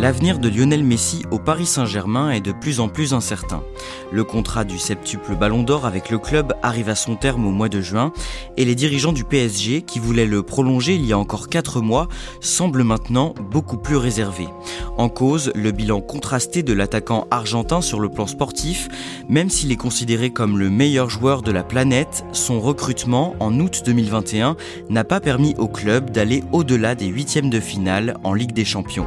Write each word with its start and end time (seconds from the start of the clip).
L'avenir 0.00 0.38
de 0.38 0.48
Lionel 0.48 0.82
Messi 0.82 1.26
au 1.30 1.38
Paris 1.38 1.66
Saint-Germain 1.66 2.30
est 2.30 2.40
de 2.40 2.52
plus 2.52 2.80
en 2.80 2.88
plus 2.88 3.12
incertain. 3.12 3.62
Le 4.10 4.24
contrat 4.24 4.64
du 4.64 4.78
septuple 4.78 5.36
Ballon 5.36 5.62
d'Or 5.62 5.84
avec 5.84 6.08
le 6.08 6.18
club 6.18 6.54
arrive 6.62 6.88
à 6.88 6.94
son 6.94 7.16
terme 7.16 7.44
au 7.46 7.50
mois 7.50 7.68
de 7.68 7.82
juin 7.82 8.10
et 8.56 8.64
les 8.64 8.74
dirigeants 8.74 9.12
du 9.12 9.24
PSG, 9.24 9.82
qui 9.82 9.98
voulaient 9.98 10.24
le 10.24 10.42
prolonger 10.42 10.94
il 10.94 11.04
y 11.04 11.12
a 11.12 11.18
encore 11.18 11.48
4 11.48 11.82
mois, 11.82 12.08
semblent 12.40 12.82
maintenant 12.82 13.34
beaucoup 13.50 13.76
plus 13.76 13.96
réservés. 13.96 14.48
En 14.96 15.10
cause, 15.10 15.52
le 15.54 15.70
bilan 15.70 16.00
contrasté 16.00 16.62
de 16.62 16.72
l'attaquant 16.72 17.26
argentin 17.30 17.82
sur 17.82 18.00
le 18.00 18.08
plan 18.08 18.26
sportif, 18.26 18.88
même 19.28 19.50
s'il 19.50 19.70
est 19.70 19.76
considéré 19.76 20.30
comme 20.30 20.58
le 20.58 20.70
meilleur 20.70 21.10
joueur 21.10 21.42
de 21.42 21.52
la 21.52 21.62
planète, 21.62 22.24
son 22.32 22.58
recrutement 22.58 23.36
en 23.38 23.60
août 23.60 23.82
2021 23.84 24.56
n'a 24.88 25.04
pas 25.04 25.20
permis 25.20 25.54
au 25.58 25.68
club 25.68 26.10
d'aller 26.10 26.42
au-delà 26.52 26.94
des 26.94 27.06
huitièmes 27.06 27.50
de 27.50 27.60
finale 27.60 28.16
en 28.24 28.32
Ligue 28.32 28.52
des 28.52 28.64
Champions. 28.64 29.06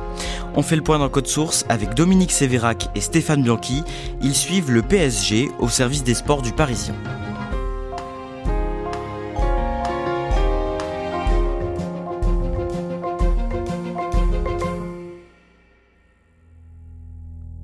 Point 0.84 1.00
dans 1.00 1.10
Code 1.10 1.28
Source 1.28 1.66
avec 1.70 1.94
Dominique 1.96 2.32
Sévérac 2.32 2.90
et 2.94 3.02
Stéphane 3.02 3.42
Bianchi. 3.42 3.84
Ils 4.22 4.36
suivent 4.36 4.72
le 4.72 4.82
PSG 4.82 5.50
au 5.60 5.70
service 5.70 6.04
des 6.04 6.14
sports 6.14 6.42
du 6.42 6.52
Parisien. 6.52 6.96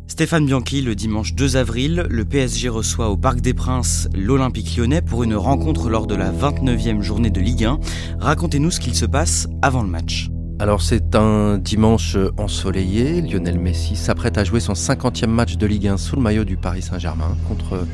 Stéphane 0.08 0.46
Bianchi, 0.46 0.82
le 0.82 0.96
dimanche 0.96 1.34
2 1.34 1.56
avril, 1.56 2.06
le 2.10 2.26
PSG 2.26 2.68
reçoit 2.68 3.10
au 3.10 3.16
Parc 3.16 3.40
des 3.40 3.54
Princes 3.54 4.10
l'Olympique 4.14 4.76
lyonnais 4.76 5.02
pour 5.02 5.24
une 5.24 5.36
rencontre 5.36 5.90
lors 5.90 6.08
de 6.08 6.16
la 6.16 6.30
29e 6.30 7.02
journée 7.02 7.30
de 7.30 7.40
Ligue 7.40 7.64
1. 7.64 7.80
Racontez-nous 8.20 8.72
ce 8.72 8.82
qu'il 8.82 8.96
se 8.96 9.06
passe 9.06 9.48
avant 9.62 9.82
le 9.82 9.88
match. 9.88 10.30
Alors 10.62 10.82
c'est 10.82 11.16
un 11.16 11.58
dimanche 11.58 12.18
ensoleillé, 12.38 13.22
Lionel 13.22 13.58
Messi 13.58 13.96
s'apprête 13.96 14.38
à 14.38 14.44
jouer 14.44 14.60
son 14.60 14.74
50e 14.74 15.28
match 15.28 15.56
de 15.56 15.66
Ligue 15.66 15.88
1 15.88 15.96
sous 15.96 16.18
le 16.18 16.22
maillot 16.22 16.44
du 16.44 16.58
Paris 16.58 16.82
Saint-Germain 16.82 17.38
contre 17.48 17.88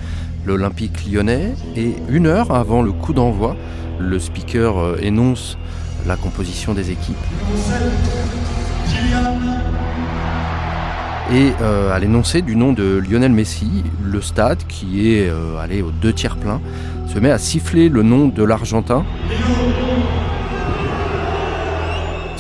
l'Olympique 0.48 1.06
lyonnais 1.08 1.54
et 1.76 1.94
une 2.10 2.26
heure 2.26 2.52
avant 2.52 2.82
le 2.82 2.92
coup 2.92 3.14
d'envoi, 3.14 3.56
le 4.00 4.18
speaker 4.18 4.98
énonce 5.04 5.60
la 6.08 6.16
composition 6.16 6.74
des 6.74 6.90
équipes. 6.90 7.16
Et 11.34 11.52
euh, 11.62 11.92
à 11.92 12.00
l'énoncé 12.00 12.42
du 12.42 12.56
nom 12.56 12.74
de 12.74 12.98
Lionel 12.98 13.32
Messi, 13.32 13.84
le 14.04 14.22
stade, 14.22 14.60
qui 14.68 15.12
est 15.12 15.28
euh, 15.28 15.58
allé 15.60 15.82
aux 15.82 15.92
deux 15.92 16.14
tiers 16.14 16.38
plein, 16.38 16.62
se 17.14 17.20
met 17.20 17.32
à 17.32 17.38
siffler 17.38 17.90
le 17.90 18.04
nom 18.04 18.28
de 18.28 18.44
l'Argentin. 18.44 19.06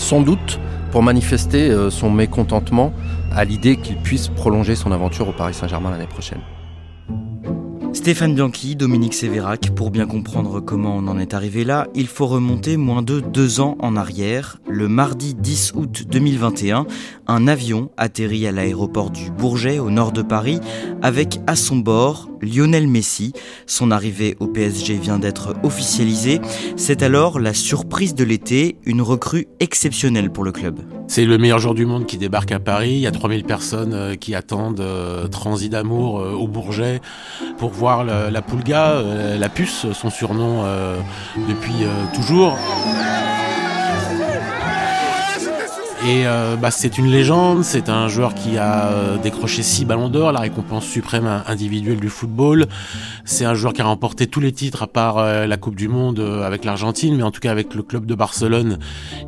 Sans 0.05 0.21
doute 0.21 0.59
pour 0.91 1.01
manifester 1.01 1.71
euh, 1.71 1.89
son 1.89 2.11
mécontentement 2.11 2.93
à 3.31 3.43
l'idée 3.43 3.75
qu'il 3.75 3.97
puisse 3.97 4.27
prolonger 4.27 4.75
son 4.75 4.91
aventure 4.91 5.27
au 5.27 5.33
Paris 5.33 5.55
Saint-Germain 5.55 5.89
l'année 5.89 6.05
prochaine. 6.05 6.41
Stéphane 7.91 8.35
Bianchi, 8.35 8.75
Dominique 8.75 9.15
Sévérac, 9.15 9.71
pour 9.71 9.89
bien 9.89 10.05
comprendre 10.05 10.59
comment 10.59 10.95
on 10.95 11.07
en 11.07 11.17
est 11.17 11.33
arrivé 11.33 11.63
là, 11.63 11.87
il 11.95 12.05
faut 12.05 12.27
remonter 12.27 12.77
moins 12.77 13.01
de 13.01 13.19
deux 13.19 13.61
ans 13.61 13.77
en 13.79 13.95
arrière. 13.95 14.59
Le 14.69 14.87
mardi 14.87 15.33
10 15.33 15.73
août 15.73 16.03
2021, 16.07 16.85
un 17.25 17.47
avion 17.47 17.89
atterrit 17.97 18.45
à 18.45 18.51
l'aéroport 18.51 19.09
du 19.09 19.31
Bourget, 19.31 19.79
au 19.79 19.89
nord 19.89 20.11
de 20.11 20.21
Paris, 20.21 20.59
avec 21.01 21.39
à 21.47 21.55
son 21.55 21.77
bord 21.77 22.29
Lionel 22.45 22.87
Messi. 22.87 23.33
Son 23.67 23.91
arrivée 23.91 24.37
au 24.39 24.47
PSG 24.47 24.95
vient 24.95 25.19
d'être 25.19 25.55
officialisée. 25.63 26.39
C'est 26.77 27.03
alors 27.03 27.39
la 27.39 27.53
surprise 27.53 28.15
de 28.15 28.23
l'été, 28.23 28.77
une 28.85 29.01
recrue 29.01 29.47
exceptionnelle 29.59 30.31
pour 30.31 30.43
le 30.43 30.51
club. 30.51 30.79
C'est 31.07 31.25
le 31.25 31.37
meilleur 31.37 31.59
joueur 31.59 31.75
du 31.75 31.85
monde 31.85 32.05
qui 32.05 32.17
débarque 32.17 32.51
à 32.51 32.59
Paris. 32.59 32.93
Il 32.93 32.99
y 32.99 33.07
a 33.07 33.11
3000 33.11 33.43
personnes 33.43 34.17
qui 34.17 34.33
attendent 34.33 34.79
euh, 34.79 35.27
transit 35.27 35.71
d'amour 35.71 36.19
euh, 36.19 36.31
au 36.31 36.47
Bourget 36.47 37.01
pour 37.57 37.69
voir 37.69 38.03
la, 38.03 38.41
Poulga, 38.41 38.91
euh, 38.91 39.37
la 39.37 39.49
puce, 39.49 39.91
son 39.93 40.09
surnom 40.09 40.63
euh, 40.63 40.97
depuis 41.47 41.83
euh, 41.83 42.05
toujours. 42.13 42.57
Et 46.07 46.27
euh, 46.27 46.55
bah, 46.55 46.69
c'est 46.69 46.99
une 46.99 47.07
légende, 47.07 47.63
c'est 47.63 47.89
un 47.89 48.07
joueur 48.07 48.35
qui 48.35 48.59
a 48.59 48.89
euh, 48.89 49.17
décroché 49.17 49.63
six 49.63 49.85
ballons 49.85 50.07
d'or, 50.07 50.31
la 50.31 50.41
récompense 50.41 50.85
suprême 50.85 51.27
individuelle 51.47 51.99
du 51.99 52.09
football. 52.09 52.67
C'est 53.23 53.43
un 53.43 53.55
joueur 53.55 53.73
qui 53.73 53.81
a 53.81 53.85
remporté 53.85 54.27
tous 54.27 54.39
les 54.39 54.51
titres 54.51 54.83
à 54.83 54.87
part 54.87 55.17
euh, 55.17 55.47
la 55.47 55.57
Coupe 55.57 55.73
du 55.73 55.87
Monde 55.87 56.19
avec 56.19 56.63
l'Argentine, 56.63 57.17
mais 57.17 57.23
en 57.23 57.31
tout 57.31 57.39
cas 57.39 57.49
avec 57.49 57.73
le 57.73 57.81
club 57.81 58.05
de 58.05 58.13
Barcelone, 58.13 58.77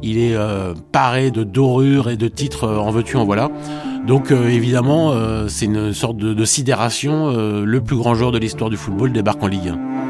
il 0.03 0.19
est 0.19 0.37
paré 0.91 1.31
de 1.31 1.43
dorures 1.43 2.11
et 2.11 2.17
de 2.17 2.27
titres 2.27 2.67
en 2.67 2.91
veux-tu 2.91 3.17
en 3.17 3.25
voilà. 3.25 3.49
Donc 4.05 4.29
évidemment, 4.31 5.13
c'est 5.47 5.65
une 5.65 5.93
sorte 5.93 6.17
de, 6.17 6.45
sidération. 6.45 7.31
le 7.31 7.81
plus 7.81 7.97
grand 7.97 8.13
joueur 8.13 8.31
de 8.31 8.37
l'histoire 8.37 8.69
du 8.69 8.77
football 8.77 9.11
débarque 9.11 9.41
en 9.41 9.47
Ligue 9.47 9.69
1. 9.69 10.06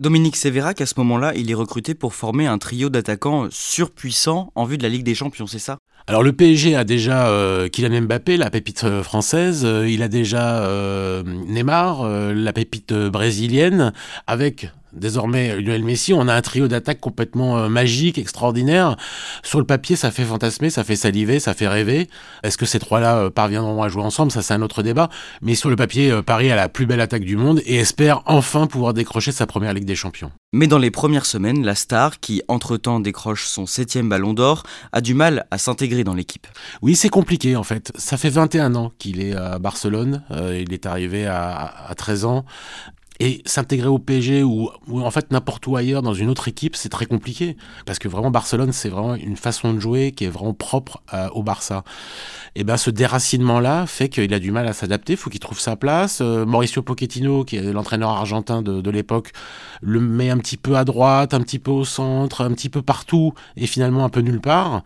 Dominique 0.00 0.36
Sévérac, 0.36 0.80
à 0.80 0.86
ce 0.86 0.94
moment-là, 0.96 1.34
il 1.36 1.50
est 1.50 1.54
recruté 1.54 1.94
pour 1.94 2.14
former 2.14 2.46
un 2.46 2.56
trio 2.56 2.88
d'attaquants 2.88 3.48
surpuissants 3.50 4.50
en 4.54 4.64
vue 4.64 4.78
de 4.78 4.82
la 4.82 4.88
Ligue 4.88 5.02
des 5.04 5.14
Champions, 5.14 5.46
c'est 5.46 5.58
ça? 5.58 5.76
Alors 6.06 6.22
le 6.22 6.32
PSG 6.32 6.74
a 6.74 6.84
déjà 6.84 7.28
euh, 7.28 7.68
Kylian 7.68 8.00
Mbappé, 8.00 8.38
la 8.38 8.48
pépite 8.48 9.02
française, 9.02 9.62
euh, 9.66 9.86
il 9.86 10.02
a 10.02 10.08
déjà 10.08 10.64
euh, 10.64 11.22
Neymar, 11.22 12.00
euh, 12.00 12.32
la 12.32 12.54
pépite 12.54 12.94
brésilienne, 12.94 13.92
avec 14.26 14.70
désormais 14.92 15.60
Lionel 15.60 15.84
Messi, 15.84 16.12
on 16.12 16.28
a 16.28 16.34
un 16.34 16.40
trio 16.42 16.68
d'attaque 16.68 17.00
complètement 17.00 17.58
euh, 17.58 17.68
magique, 17.68 18.18
extraordinaire. 18.18 18.96
Sur 19.42 19.58
le 19.58 19.66
papier, 19.66 19.96
ça 19.96 20.10
fait 20.10 20.24
fantasmer, 20.24 20.70
ça 20.70 20.84
fait 20.84 20.96
saliver, 20.96 21.40
ça 21.40 21.54
fait 21.54 21.68
rêver. 21.68 22.08
Est-ce 22.42 22.56
que 22.56 22.66
ces 22.66 22.78
trois-là 22.78 23.16
euh, 23.16 23.30
parviendront 23.30 23.82
à 23.82 23.88
jouer 23.88 24.02
ensemble? 24.02 24.32
Ça, 24.32 24.42
c'est 24.42 24.54
un 24.54 24.62
autre 24.62 24.82
débat. 24.82 25.08
Mais 25.42 25.54
sur 25.54 25.70
le 25.70 25.76
papier, 25.76 26.10
euh, 26.10 26.22
Paris 26.22 26.50
a 26.50 26.56
la 26.56 26.68
plus 26.68 26.86
belle 26.86 27.00
attaque 27.00 27.24
du 27.24 27.36
monde 27.36 27.60
et 27.66 27.76
espère 27.76 28.22
enfin 28.26 28.66
pouvoir 28.66 28.94
décrocher 28.94 29.32
sa 29.32 29.46
première 29.46 29.74
Ligue 29.74 29.84
des 29.84 29.96
Champions. 29.96 30.32
Mais 30.52 30.66
dans 30.66 30.78
les 30.78 30.90
premières 30.90 31.26
semaines, 31.26 31.64
la 31.64 31.74
star, 31.74 32.18
qui 32.18 32.42
entre-temps 32.48 32.98
décroche 32.98 33.46
son 33.46 33.66
septième 33.66 34.08
ballon 34.08 34.34
d'or, 34.34 34.64
a 34.92 35.00
du 35.00 35.14
mal 35.14 35.46
à 35.50 35.58
s'intégrer 35.58 36.02
dans 36.02 36.14
l'équipe. 36.14 36.46
Oui, 36.82 36.96
c'est 36.96 37.08
compliqué 37.08 37.54
en 37.54 37.62
fait. 37.62 37.92
Ça 37.96 38.16
fait 38.16 38.30
21 38.30 38.74
ans 38.74 38.92
qu'il 38.98 39.22
est 39.22 39.34
à 39.34 39.58
Barcelone. 39.58 40.24
Euh, 40.32 40.60
il 40.60 40.72
est 40.72 40.86
arrivé 40.86 41.26
à, 41.26 41.72
à 41.88 41.94
13 41.94 42.24
ans. 42.24 42.44
Et 43.20 43.42
s'intégrer 43.44 43.88
au 43.88 43.98
PSG 43.98 44.42
ou, 44.42 44.70
en 44.88 45.10
fait 45.10 45.30
n'importe 45.30 45.66
où 45.66 45.76
ailleurs 45.76 46.02
dans 46.02 46.14
une 46.14 46.30
autre 46.30 46.48
équipe, 46.48 46.74
c'est 46.74 46.88
très 46.88 47.06
compliqué. 47.06 47.56
Parce 47.86 47.98
que 47.98 48.08
vraiment, 48.08 48.30
Barcelone, 48.30 48.72
c'est 48.72 48.88
vraiment 48.88 49.14
une 49.14 49.36
façon 49.36 49.74
de 49.74 49.78
jouer 49.78 50.12
qui 50.12 50.24
est 50.24 50.28
vraiment 50.28 50.54
propre 50.54 51.02
au 51.34 51.42
Barça. 51.42 51.84
Et 52.56 52.64
ben 52.64 52.76
ce 52.76 52.90
déracinement-là 52.90 53.86
fait 53.86 54.08
qu'il 54.08 54.32
a 54.34 54.38
du 54.38 54.50
mal 54.50 54.66
à 54.66 54.72
s'adapter, 54.72 55.12
il 55.12 55.16
faut 55.16 55.30
qu'il 55.30 55.40
trouve 55.40 55.60
sa 55.60 55.76
place. 55.76 56.18
Euh, 56.20 56.44
Mauricio 56.44 56.82
Pochettino, 56.82 57.44
qui 57.44 57.56
est 57.56 57.72
l'entraîneur 57.72 58.10
argentin 58.10 58.62
de, 58.62 58.80
de 58.80 58.90
l'époque, 58.90 59.30
le 59.82 60.00
met 60.00 60.30
un 60.30 60.38
petit 60.38 60.56
peu 60.56 60.76
à 60.76 60.84
droite, 60.84 61.32
un 61.32 61.40
petit 61.40 61.58
peu 61.58 61.70
au 61.70 61.84
centre, 61.84 62.42
un 62.42 62.50
petit 62.52 62.68
peu 62.68 62.82
partout, 62.82 63.34
et 63.56 63.66
finalement 63.66 64.04
un 64.04 64.08
peu 64.08 64.20
nulle 64.20 64.40
part. 64.40 64.82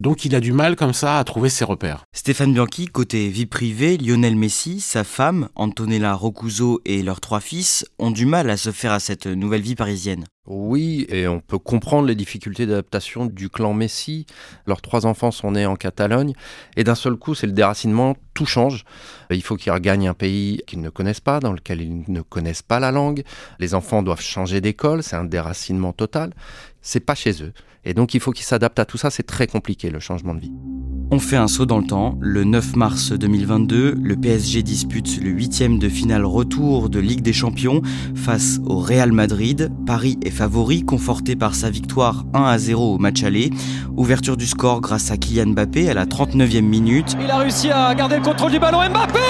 Donc 0.00 0.24
il 0.24 0.34
a 0.34 0.40
du 0.40 0.52
mal 0.52 0.76
comme 0.76 0.92
ça 0.92 1.18
à 1.18 1.24
trouver 1.24 1.48
ses 1.48 1.64
repères. 1.64 2.04
Stéphane 2.12 2.52
Bianchi, 2.52 2.86
côté 2.86 3.28
vie 3.28 3.46
privée, 3.46 3.96
Lionel 3.96 4.36
Messi, 4.36 4.80
sa 4.80 5.04
femme, 5.04 5.48
Antonella 5.54 6.14
Roccuzzo 6.14 6.80
et 6.84 7.02
leurs 7.02 7.20
trois 7.20 7.40
fils 7.40 7.75
ont 7.98 8.10
du 8.10 8.26
mal 8.26 8.50
à 8.50 8.56
se 8.56 8.70
faire 8.72 8.92
à 8.92 9.00
cette 9.00 9.26
nouvelle 9.26 9.60
vie 9.60 9.74
parisienne. 9.74 10.24
Oui, 10.46 11.06
et 11.08 11.26
on 11.26 11.40
peut 11.40 11.58
comprendre 11.58 12.06
les 12.06 12.14
difficultés 12.14 12.66
d'adaptation 12.66 13.26
du 13.26 13.50
clan 13.50 13.74
Messi. 13.74 14.26
Leurs 14.66 14.80
trois 14.80 15.06
enfants 15.06 15.30
sont 15.30 15.52
nés 15.52 15.66
en 15.66 15.76
Catalogne, 15.76 16.34
et 16.76 16.84
d'un 16.84 16.94
seul 16.94 17.16
coup, 17.16 17.34
c'est 17.34 17.46
le 17.46 17.52
déracinement, 17.52 18.16
tout 18.34 18.46
change. 18.46 18.84
Il 19.30 19.42
faut 19.42 19.56
qu'ils 19.56 19.72
regagnent 19.72 20.08
un 20.08 20.14
pays 20.14 20.62
qu'ils 20.66 20.80
ne 20.80 20.90
connaissent 20.90 21.20
pas, 21.20 21.40
dans 21.40 21.52
lequel 21.52 21.80
ils 21.80 22.04
ne 22.06 22.20
connaissent 22.20 22.62
pas 22.62 22.78
la 22.78 22.92
langue. 22.92 23.22
Les 23.58 23.74
enfants 23.74 24.02
doivent 24.02 24.20
changer 24.20 24.60
d'école, 24.60 25.02
c'est 25.02 25.16
un 25.16 25.24
déracinement 25.24 25.92
total. 25.92 26.32
C'est 26.80 27.00
pas 27.00 27.14
chez 27.14 27.42
eux. 27.42 27.52
Et 27.84 27.94
donc 27.94 28.14
il 28.14 28.20
faut 28.20 28.32
qu'ils 28.32 28.44
s'adaptent 28.44 28.78
à 28.78 28.84
tout 28.84 28.98
ça, 28.98 29.10
c'est 29.10 29.24
très 29.24 29.46
compliqué 29.46 29.90
le 29.90 30.00
changement 30.00 30.34
de 30.34 30.40
vie. 30.40 30.52
On 31.12 31.20
fait 31.20 31.36
un 31.36 31.46
saut 31.46 31.66
dans 31.66 31.78
le 31.78 31.86
temps. 31.86 32.18
Le 32.20 32.42
9 32.42 32.74
mars 32.74 33.12
2022, 33.12 33.96
le 34.02 34.16
PSG 34.16 34.64
dispute 34.64 35.20
le 35.22 35.30
huitième 35.30 35.78
de 35.78 35.88
finale 35.88 36.24
retour 36.24 36.88
de 36.90 36.98
Ligue 36.98 37.22
des 37.22 37.32
Champions 37.32 37.80
face 38.16 38.58
au 38.66 38.78
Real 38.78 39.12
Madrid. 39.12 39.70
Paris 39.86 40.18
est 40.24 40.30
favori, 40.30 40.84
conforté 40.84 41.36
par 41.36 41.54
sa 41.54 41.70
victoire 41.70 42.24
1 42.34 42.42
à 42.42 42.58
0 42.58 42.94
au 42.94 42.98
match 42.98 43.22
aller. 43.22 43.50
Ouverture 43.96 44.36
du 44.36 44.46
score 44.46 44.80
grâce 44.80 45.12
à 45.12 45.16
Kylian 45.16 45.50
Mbappé 45.50 45.88
à 45.88 45.94
la 45.94 46.06
39e 46.06 46.62
minute. 46.62 47.16
Il 47.22 47.30
a 47.30 47.38
réussi 47.38 47.70
à 47.70 47.94
garder 47.94 48.16
le 48.16 48.22
contrôle 48.22 48.50
du 48.50 48.58
ballon. 48.58 48.78
Mbappé 48.78 49.20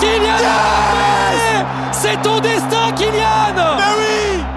Kylian 0.00 0.38
Mbappé 0.38 1.66
C'est 1.92 2.20
ton 2.22 2.38
destin, 2.40 2.92
Kylian 2.94 4.15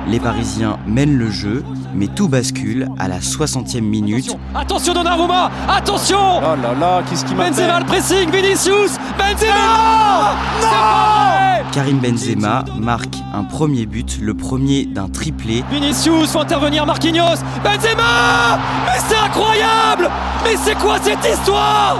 Les 0.09 0.19
Parisiens 0.19 0.79
mènent 0.87 1.17
le 1.19 1.29
jeu, 1.29 1.63
mais 1.93 2.07
tout 2.07 2.27
bascule 2.27 2.87
à 2.97 3.07
la 3.07 3.19
60e 3.19 3.81
minute. 3.81 4.35
Attention 4.55 4.93
Donnarumma 4.95 5.51
Attention 5.69 6.37
Oh 6.39 6.55
là 6.59 6.73
là, 6.79 7.03
qu'est-ce 7.07 7.23
qui 7.23 7.35
Benzema 7.35 7.79
le 7.79 7.85
pressing, 7.85 8.31
Vinicius 8.31 8.97
Benzema 9.19 10.33
non 10.61 11.71
Karim 11.71 11.99
Benzema 11.99 12.65
marque 12.79 13.17
un 13.35 13.43
premier 13.43 13.85
but, 13.85 14.17
le 14.19 14.33
premier 14.33 14.85
d'un 14.85 15.09
triplé. 15.09 15.63
Vinicius, 15.71 16.31
faut 16.31 16.39
intervenir 16.39 16.87
Marquinhos 16.87 17.37
Benzema 17.63 18.57
Mais 18.85 18.99
c'est 19.07 19.17
incroyable 19.23 20.09
Mais 20.43 20.55
c'est 20.63 20.75
quoi 20.79 20.97
cette 21.03 21.23
histoire? 21.23 21.97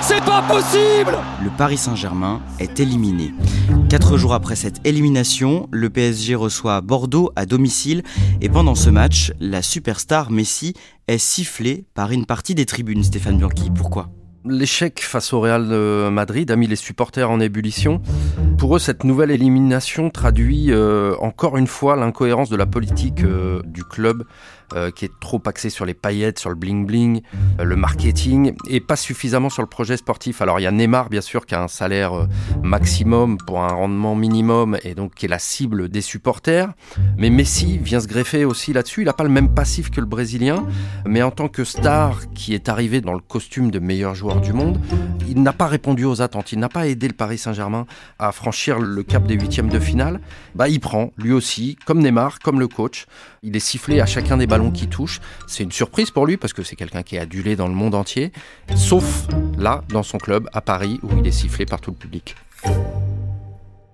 C'est 0.00 0.24
pas 0.24 0.40
possible 0.48 1.18
Le 1.42 1.48
Paris 1.48 1.78
Saint-Germain 1.78 2.42
est 2.58 2.80
éliminé. 2.80 3.32
Quatre 3.88 4.18
jours 4.18 4.34
après 4.34 4.56
cette 4.56 4.86
élimination, 4.86 5.68
le 5.70 5.88
PSG 5.88 6.34
reçoit 6.34 6.82
Bordeaux 6.82 7.32
à 7.34 7.46
domicile 7.46 8.02
et 8.42 8.50
pendant 8.50 8.74
ce 8.74 8.90
match, 8.90 9.32
la 9.40 9.62
superstar 9.62 10.30
Messi 10.30 10.74
est 11.08 11.16
sifflée 11.16 11.86
par 11.94 12.12
une 12.12 12.26
partie 12.26 12.54
des 12.54 12.66
tribunes. 12.66 13.02
Stéphane 13.02 13.38
Bianchi, 13.38 13.70
pourquoi? 13.74 14.10
L'échec 14.44 15.00
face 15.00 15.32
au 15.32 15.40
Real 15.40 15.64
Madrid 16.10 16.50
a 16.50 16.56
mis 16.56 16.66
les 16.66 16.76
supporters 16.76 17.30
en 17.30 17.40
ébullition. 17.40 18.02
Pour 18.60 18.76
eux, 18.76 18.78
cette 18.78 19.04
nouvelle 19.04 19.30
élimination 19.30 20.10
traduit 20.10 20.70
euh, 20.70 21.16
encore 21.20 21.56
une 21.56 21.66
fois 21.66 21.96
l'incohérence 21.96 22.50
de 22.50 22.56
la 22.56 22.66
politique 22.66 23.24
euh, 23.24 23.62
du 23.64 23.84
club 23.84 24.24
euh, 24.74 24.90
qui 24.90 25.06
est 25.06 25.12
trop 25.18 25.40
axé 25.46 25.70
sur 25.70 25.86
les 25.86 25.94
paillettes, 25.94 26.38
sur 26.38 26.50
le 26.50 26.56
bling-bling, 26.56 27.22
le 27.58 27.74
marketing, 27.74 28.52
et 28.68 28.80
pas 28.80 28.96
suffisamment 28.96 29.48
sur 29.48 29.62
le 29.62 29.66
projet 29.66 29.96
sportif. 29.96 30.42
Alors 30.42 30.60
il 30.60 30.64
y 30.64 30.66
a 30.66 30.70
Neymar, 30.70 31.08
bien 31.08 31.22
sûr, 31.22 31.46
qui 31.46 31.54
a 31.54 31.62
un 31.62 31.68
salaire 31.68 32.28
maximum 32.62 33.38
pour 33.38 33.62
un 33.62 33.72
rendement 33.72 34.14
minimum, 34.14 34.76
et 34.84 34.94
donc 34.94 35.14
qui 35.14 35.24
est 35.24 35.30
la 35.30 35.38
cible 35.38 35.88
des 35.88 36.02
supporters. 36.02 36.68
Mais 37.16 37.30
Messi 37.30 37.78
vient 37.78 37.98
se 37.98 38.06
greffer 38.06 38.44
aussi 38.44 38.74
là-dessus. 38.74 39.00
Il 39.00 39.06
n'a 39.06 39.14
pas 39.14 39.24
le 39.24 39.30
même 39.30 39.54
passif 39.54 39.90
que 39.90 40.00
le 40.00 40.06
Brésilien, 40.06 40.66
mais 41.06 41.22
en 41.22 41.30
tant 41.30 41.48
que 41.48 41.64
star 41.64 42.30
qui 42.34 42.54
est 42.54 42.68
arrivé 42.68 43.00
dans 43.00 43.14
le 43.14 43.20
costume 43.20 43.70
de 43.70 43.78
meilleur 43.78 44.14
joueur 44.14 44.42
du 44.42 44.52
monde, 44.52 44.78
il 45.28 45.42
n'a 45.42 45.54
pas 45.54 45.66
répondu 45.66 46.04
aux 46.04 46.20
attentes. 46.22 46.52
Il 46.52 46.58
n'a 46.58 46.68
pas 46.68 46.86
aidé 46.86 47.08
le 47.08 47.14
Paris 47.14 47.38
Saint-Germain 47.38 47.86
à 48.18 48.30
franchir 48.30 48.49
le 48.78 49.02
cap 49.02 49.26
des 49.26 49.34
huitièmes 49.34 49.68
de 49.68 49.78
finale. 49.78 50.20
Bah, 50.54 50.68
il 50.68 50.80
prend, 50.80 51.12
lui 51.16 51.32
aussi, 51.32 51.76
comme 51.86 52.00
Neymar, 52.00 52.38
comme 52.38 52.60
le 52.60 52.68
coach. 52.68 53.06
Il 53.42 53.56
est 53.56 53.60
sifflé 53.60 54.00
à 54.00 54.06
chacun 54.06 54.36
des 54.36 54.46
ballons 54.46 54.70
qui 54.70 54.88
touche. 54.88 55.20
C'est 55.46 55.62
une 55.62 55.72
surprise 55.72 56.10
pour 56.10 56.26
lui 56.26 56.36
parce 56.36 56.52
que 56.52 56.62
c'est 56.62 56.76
quelqu'un 56.76 57.02
qui 57.02 57.16
est 57.16 57.20
adulé 57.20 57.56
dans 57.56 57.68
le 57.68 57.74
monde 57.74 57.94
entier, 57.94 58.32
sauf 58.76 59.26
là, 59.58 59.82
dans 59.88 60.02
son 60.02 60.18
club, 60.18 60.48
à 60.52 60.60
Paris, 60.60 61.00
où 61.02 61.18
il 61.18 61.26
est 61.26 61.32
sifflé 61.32 61.66
par 61.66 61.80
tout 61.80 61.90
le 61.90 61.96
public. 61.96 62.34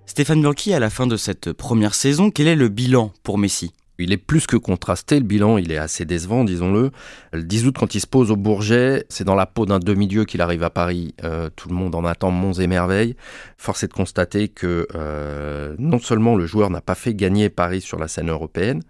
Stéphane 0.07 0.41
Bianchi, 0.41 0.73
à 0.73 0.81
la 0.81 0.91
fin 0.91 1.07
de 1.07 1.17
cette 1.17 1.53
première 1.53 1.95
saison, 1.95 2.31
quel 2.31 2.49
est 2.49 2.57
le 2.57 2.69
bilan 2.69 3.13
pour 3.23 3.39
Messi? 3.39 3.73
Il 3.99 4.13
est 4.13 4.19
plus 4.19 4.47
que 4.47 4.57
contrasté, 4.57 5.19
le 5.19 5.25
bilan 5.25 5.59
il 5.59 5.73
est 5.73 5.79
assez 5.79 6.05
décevant, 6.05 6.45
disons-le. 6.45 6.91
Le 7.33 7.43
10 7.43 7.67
août, 7.67 7.77
quand 7.79 7.95
il 7.95 8.01
se 8.01 8.07
pose 8.07 8.31
au 8.31 8.37
Bourget, 8.37 9.05
c'est 9.09 9.25
dans 9.25 9.35
la 9.35 9.47
peau 9.47 9.67
d'un 9.67 9.79
demi-dieu 9.79 10.25
qu'il 10.25 10.41
arrive 10.41 10.63
à 10.63 10.71
Paris. 10.71 11.15
Euh, 11.25 11.49
tout 11.55 11.69
le 11.69 11.75
monde 11.75 11.95
en 11.95 12.05
attend 12.05 12.31
monts 12.31 12.53
et 12.53 12.67
merveilles. 12.67 13.17
Force 13.57 13.83
est 13.85 13.89
de 13.89 13.93
constater 13.93 14.49
que 14.49 14.87
euh, 14.95 15.75
non 15.79 15.99
seulement 15.99 16.37
le 16.37 16.47
joueur 16.47 16.71
n'a 16.71 16.81
pas 16.81 16.95
fait 16.95 17.15
gagner 17.15 17.49
Paris 17.49 17.81
sur 17.81 17.99
la 17.99 18.09
scène 18.09 18.31
européenne, 18.31 18.83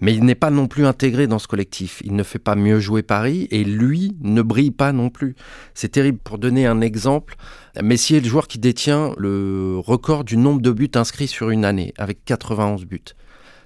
mais 0.00 0.14
il 0.14 0.24
n'est 0.24 0.34
pas 0.34 0.50
non 0.50 0.66
plus 0.66 0.86
intégré 0.86 1.26
dans 1.26 1.38
ce 1.38 1.46
collectif. 1.46 2.02
Il 2.04 2.16
ne 2.16 2.22
fait 2.22 2.38
pas 2.38 2.56
mieux 2.56 2.80
jouer 2.80 3.02
Paris 3.02 3.46
et 3.50 3.64
lui 3.64 4.16
ne 4.20 4.42
brille 4.42 4.70
pas 4.70 4.92
non 4.92 5.10
plus. 5.10 5.36
C'est 5.74 5.90
terrible. 5.90 6.18
Pour 6.18 6.38
donner 6.38 6.66
un 6.66 6.80
exemple, 6.80 7.36
Messi 7.80 8.16
est 8.16 8.20
le 8.20 8.28
joueur 8.28 8.48
qui 8.48 8.58
détient 8.58 9.12
le 9.18 9.78
record 9.78 10.24
du 10.24 10.36
nombre 10.36 10.62
de 10.62 10.70
buts 10.70 10.90
inscrits 10.94 11.28
sur 11.28 11.50
une 11.50 11.64
année, 11.64 11.92
avec 11.98 12.24
91 12.24 12.86
buts. 12.86 13.14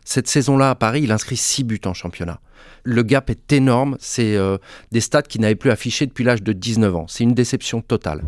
Cette 0.04 0.28
saison-là 0.28 0.70
à 0.70 0.74
Paris, 0.74 1.02
il 1.02 1.12
inscrit 1.12 1.36
6 1.36 1.64
buts 1.64 1.80
en 1.86 1.94
championnat. 1.94 2.40
Le 2.82 3.02
gap 3.02 3.30
est 3.30 3.52
énorme. 3.52 3.96
C'est 4.00 4.36
euh, 4.36 4.58
des 4.92 5.00
stats 5.00 5.22
qu'il 5.22 5.40
n'avait 5.40 5.54
plus 5.54 5.70
affichés 5.70 6.06
depuis 6.06 6.24
l'âge 6.24 6.42
de 6.42 6.52
19 6.52 6.96
ans. 6.96 7.06
C'est 7.08 7.24
une 7.24 7.34
déception 7.34 7.80
totale. 7.80 8.22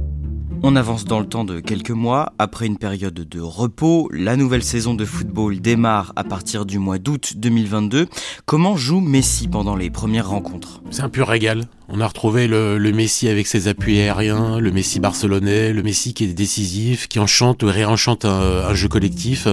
On 0.62 0.75
avance 0.75 1.05
dans 1.05 1.20
le 1.20 1.26
temps 1.26 1.44
de 1.44 1.61
quelques 1.61 1.90
mois. 1.90 2.32
Après 2.38 2.67
une 2.67 2.78
période 2.78 3.14
de 3.14 3.40
repos, 3.40 4.08
la 4.12 4.37
nouvelle 4.37 4.62
saison 4.62 4.94
de 4.94 5.05
football 5.05 5.61
démarre 5.61 6.12
à 6.17 6.25
partir 6.25 6.64
du 6.64 6.78
mois 6.78 6.99
d'août 6.99 7.34
2022. 7.37 8.06
Comment 8.46 8.76
joue 8.76 9.00
Messi 9.00 9.49
pendant 9.49 9.76
les 9.76 9.90
premières 9.90 10.29
rencontres? 10.29 10.82
C'est 10.90 11.02
un 11.02 11.11
pur 11.11 11.29
régal. 11.29 11.64
On 11.88 12.00
a 12.00 12.06
retrouvé 12.06 12.49
le, 12.49 12.79
Messi 12.93 13.29
avec 13.29 13.46
ses 13.46 13.69
appuis 13.69 14.00
aériens, 14.00 14.58
le 14.58 14.72
Messi 14.72 14.99
barcelonais, 14.99 15.72
le 15.72 15.82
Messi 15.82 16.14
qui 16.14 16.25
est 16.25 16.34
décisif, 16.34 17.06
qui 17.06 17.20
enchante 17.20 17.62
ou 17.62 17.67
réenchante 17.67 18.25
un, 18.25 18.75
jeu 18.75 18.88
collectif. 18.88 19.46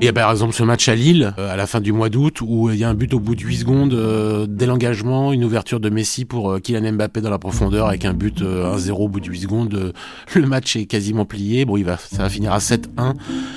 Il 0.00 0.04
y 0.04 0.08
a 0.08 0.12
par 0.12 0.30
exemple 0.30 0.54
ce 0.54 0.62
match 0.62 0.88
à 0.88 0.94
Lille, 0.94 1.34
euh, 1.38 1.52
à 1.52 1.56
la 1.56 1.66
fin 1.66 1.80
du 1.80 1.92
mois 1.92 2.08
d'août, 2.08 2.40
où 2.42 2.70
il 2.70 2.76
y 2.76 2.84
a 2.84 2.88
un 2.88 2.94
but 2.94 3.14
au 3.14 3.20
bout 3.20 3.34
de 3.36 3.42
8 3.42 3.56
secondes, 3.58 3.94
euh, 4.04 4.46
dès 4.48 4.66
l'engagement, 4.66 5.32
une 5.32 5.44
ouverture 5.44 5.80
de 5.80 5.90
Messi 5.90 6.24
pour 6.24 6.52
euh, 6.52 6.58
Kylian 6.58 6.92
Mbappé 6.92 7.20
dans 7.20 7.30
la 7.30 7.38
profondeur, 7.38 7.88
avec 7.88 8.04
un 8.04 8.14
but 8.14 8.42
1-0 8.42 8.90
au 8.92 9.08
bout 9.08 9.20
de 9.20 9.28
8 9.28 9.40
secondes. 9.40 9.92
le 10.34 10.46
match 10.46 10.76
est 10.76 10.86
quasiment 10.86 11.24
plié. 11.24 11.64
Bon, 11.64 11.76
il 11.76 11.84
va, 11.84 11.96
ça 11.96 12.22
va 12.22 12.28
finir 12.28 12.52
à 12.52 12.58
7-1. 12.58 13.14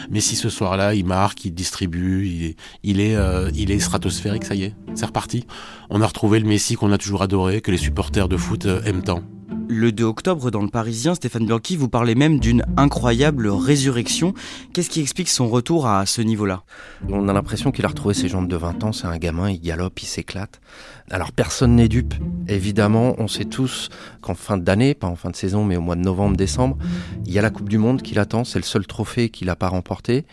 Messi 0.09 0.35
ce 0.35 0.49
soir-là, 0.49 0.95
il 0.95 1.05
marque, 1.05 1.45
il 1.45 1.53
distribue, 1.53 2.27
il 2.27 2.43
est, 2.45 2.55
il 2.83 2.99
est, 3.01 3.15
il 3.53 3.71
est 3.71 3.79
stratosphérique, 3.79 4.45
ça 4.45 4.55
y 4.55 4.63
est, 4.63 4.75
c'est 4.95 5.05
reparti. 5.05 5.45
On 5.89 6.01
a 6.01 6.07
retrouvé 6.07 6.39
le 6.39 6.47
Messi 6.47 6.75
qu'on 6.75 6.91
a 6.91 6.97
toujours 6.97 7.21
adoré, 7.21 7.61
que 7.61 7.71
les 7.71 7.77
supporters 7.77 8.27
de 8.27 8.37
foot 8.37 8.65
euh, 8.65 8.81
aime 8.83 9.03
tant. 9.03 9.21
Le 9.69 9.91
2 9.91 10.05
octobre, 10.05 10.49
dans 10.49 10.61
le 10.61 10.69
Parisien, 10.69 11.13
Stéphane 11.13 11.45
Bianchi, 11.45 11.75
vous 11.75 11.89
parlez 11.89 12.15
même 12.15 12.39
d'une 12.39 12.63
incroyable 12.77 13.49
résurrection. 13.49 14.33
Qu'est-ce 14.71 14.89
qui 14.89 15.01
explique 15.01 15.27
son 15.27 15.49
retour 15.49 15.87
à 15.87 16.05
ce 16.05 16.21
niveau-là? 16.21 16.63
On 17.09 17.27
a 17.27 17.33
l'impression 17.33 17.71
qu'il 17.71 17.83
a 17.83 17.89
retrouvé 17.89 18.13
ses 18.13 18.29
jambes 18.29 18.47
de 18.47 18.55
20 18.55 18.85
ans. 18.85 18.93
C'est 18.93 19.07
un 19.07 19.17
gamin, 19.17 19.49
il 19.49 19.59
galope, 19.59 20.01
il 20.01 20.05
s'éclate. 20.05 20.61
Alors 21.11 21.33
personne 21.33 21.75
n'est 21.75 21.89
dupe. 21.89 22.13
Évidemment, 22.47 23.15
on 23.17 23.27
sait 23.27 23.45
tous 23.45 23.89
qu'en 24.21 24.35
fin 24.35 24.57
d'année, 24.57 24.93
pas 24.93 25.07
en 25.07 25.17
fin 25.17 25.31
de 25.31 25.35
saison, 25.35 25.65
mais 25.65 25.75
au 25.75 25.81
mois 25.81 25.95
de 25.95 26.01
novembre, 26.01 26.37
décembre, 26.37 26.77
il 27.25 27.33
y 27.33 27.39
a 27.39 27.41
la 27.41 27.49
Coupe 27.49 27.67
du 27.67 27.77
Monde 27.77 28.01
qui 28.01 28.15
l'attend. 28.15 28.45
C'est 28.45 28.59
le 28.59 28.63
seul 28.63 28.87
trophée 28.87 29.29
qu'il 29.29 29.47
n'a 29.47 29.57
pas 29.57 29.67
remporté. 29.67 30.25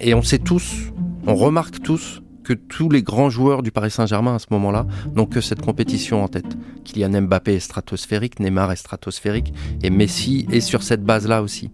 Et 0.00 0.12
on 0.12 0.22
sait 0.22 0.38
tous, 0.38 0.92
on 1.26 1.34
remarque 1.34 1.80
tous 1.80 2.20
que 2.44 2.52
tous 2.52 2.88
les 2.88 3.02
grands 3.02 3.30
joueurs 3.30 3.62
du 3.62 3.70
Paris 3.72 3.90
Saint-Germain 3.90 4.34
à 4.34 4.38
ce 4.38 4.46
moment-là 4.50 4.86
n'ont 5.14 5.26
que 5.26 5.40
cette 5.40 5.60
compétition 5.60 6.22
en 6.22 6.28
tête. 6.28 6.56
Kylian 6.84 7.22
Mbappé 7.22 7.54
est 7.54 7.60
stratosphérique, 7.60 8.40
Neymar 8.40 8.72
est 8.72 8.76
stratosphérique 8.76 9.52
et 9.82 9.90
Messi 9.90 10.46
est 10.50 10.60
sur 10.60 10.82
cette 10.82 11.04
base-là 11.04 11.42
aussi. 11.42 11.70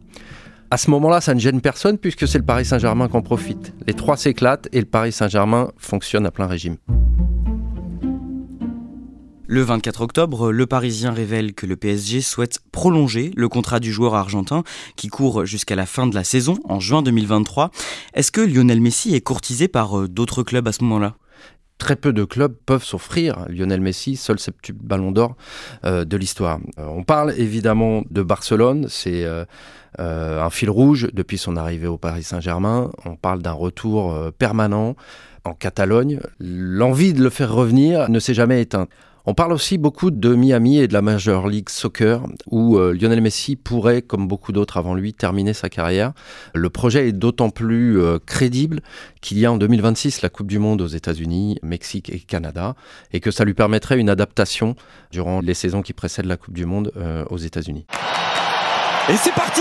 À 0.70 0.76
ce 0.76 0.90
moment-là, 0.90 1.22
ça 1.22 1.34
ne 1.34 1.40
gêne 1.40 1.62
personne 1.62 1.96
puisque 1.96 2.28
c'est 2.28 2.38
le 2.38 2.44
Paris 2.44 2.66
Saint-Germain 2.66 3.08
qu'on 3.08 3.22
profite. 3.22 3.72
Les 3.86 3.94
trois 3.94 4.18
s'éclatent 4.18 4.68
et 4.72 4.80
le 4.80 4.86
Paris 4.86 5.12
Saint-Germain 5.12 5.72
fonctionne 5.78 6.26
à 6.26 6.30
plein 6.30 6.46
régime. 6.46 6.76
Le 9.50 9.62
24 9.62 10.02
octobre, 10.02 10.52
le 10.52 10.66
Parisien 10.66 11.10
révèle 11.10 11.54
que 11.54 11.64
le 11.64 11.74
PSG 11.74 12.20
souhaite 12.20 12.58
prolonger 12.70 13.30
le 13.34 13.48
contrat 13.48 13.80
du 13.80 13.90
joueur 13.90 14.14
argentin 14.14 14.62
qui 14.94 15.08
court 15.08 15.46
jusqu'à 15.46 15.74
la 15.74 15.86
fin 15.86 16.06
de 16.06 16.14
la 16.14 16.22
saison 16.22 16.58
en 16.64 16.80
juin 16.80 17.00
2023. 17.00 17.70
Est-ce 18.12 18.30
que 18.30 18.42
Lionel 18.42 18.82
Messi 18.82 19.14
est 19.14 19.22
courtisé 19.22 19.66
par 19.66 20.00
euh, 20.00 20.06
d'autres 20.06 20.42
clubs 20.42 20.68
à 20.68 20.72
ce 20.72 20.84
moment-là? 20.84 21.14
Très 21.78 21.96
peu 21.96 22.12
de 22.12 22.24
clubs 22.24 22.54
peuvent 22.66 22.84
s'offrir 22.84 23.46
Lionel 23.48 23.80
Messi, 23.80 24.16
seul 24.16 24.38
septuple 24.38 24.84
ballon 24.84 25.12
d'or 25.12 25.34
euh, 25.86 26.04
de 26.04 26.18
l'histoire. 26.18 26.58
Euh, 26.78 26.84
on 26.84 27.02
parle 27.02 27.32
évidemment 27.38 28.02
de 28.10 28.20
Barcelone, 28.20 28.84
c'est 28.90 29.24
un 29.98 30.50
fil 30.50 30.68
rouge 30.68 31.08
depuis 31.14 31.38
son 31.38 31.56
arrivée 31.56 31.86
au 31.86 31.96
Paris 31.96 32.22
Saint-Germain. 32.22 32.90
On 33.06 33.16
parle 33.16 33.40
d'un 33.40 33.52
retour 33.52 34.14
permanent 34.38 34.94
en 35.44 35.54
Catalogne. 35.54 36.20
L'envie 36.38 37.14
de 37.14 37.22
le 37.22 37.30
faire 37.30 37.52
revenir 37.52 38.10
ne 38.10 38.20
s'est 38.20 38.34
jamais 38.34 38.60
éteinte. 38.60 38.90
On 39.30 39.34
parle 39.34 39.52
aussi 39.52 39.76
beaucoup 39.76 40.10
de 40.10 40.34
Miami 40.34 40.78
et 40.78 40.88
de 40.88 40.94
la 40.94 41.02
Major 41.02 41.48
League 41.48 41.68
Soccer, 41.68 42.22
où 42.46 42.78
euh, 42.78 42.94
Lionel 42.94 43.20
Messi 43.20 43.56
pourrait, 43.56 44.00
comme 44.00 44.26
beaucoup 44.26 44.52
d'autres 44.52 44.78
avant 44.78 44.94
lui, 44.94 45.12
terminer 45.12 45.52
sa 45.52 45.68
carrière. 45.68 46.14
Le 46.54 46.70
projet 46.70 47.08
est 47.08 47.12
d'autant 47.12 47.50
plus 47.50 48.00
euh, 48.00 48.18
crédible 48.24 48.80
qu'il 49.20 49.38
y 49.38 49.44
a 49.44 49.52
en 49.52 49.58
2026 49.58 50.22
la 50.22 50.30
Coupe 50.30 50.46
du 50.46 50.58
Monde 50.58 50.80
aux 50.80 50.86
États-Unis, 50.86 51.58
Mexique 51.62 52.08
et 52.08 52.20
Canada, 52.20 52.74
et 53.12 53.20
que 53.20 53.30
ça 53.30 53.44
lui 53.44 53.52
permettrait 53.52 53.98
une 53.98 54.08
adaptation 54.08 54.76
durant 55.10 55.42
les 55.42 55.52
saisons 55.52 55.82
qui 55.82 55.92
précèdent 55.92 56.24
la 56.24 56.38
Coupe 56.38 56.54
du 56.54 56.64
Monde 56.64 56.90
euh, 56.96 57.26
aux 57.28 57.36
États-Unis. 57.36 57.84
Et 59.10 59.16
c'est 59.18 59.34
parti 59.34 59.60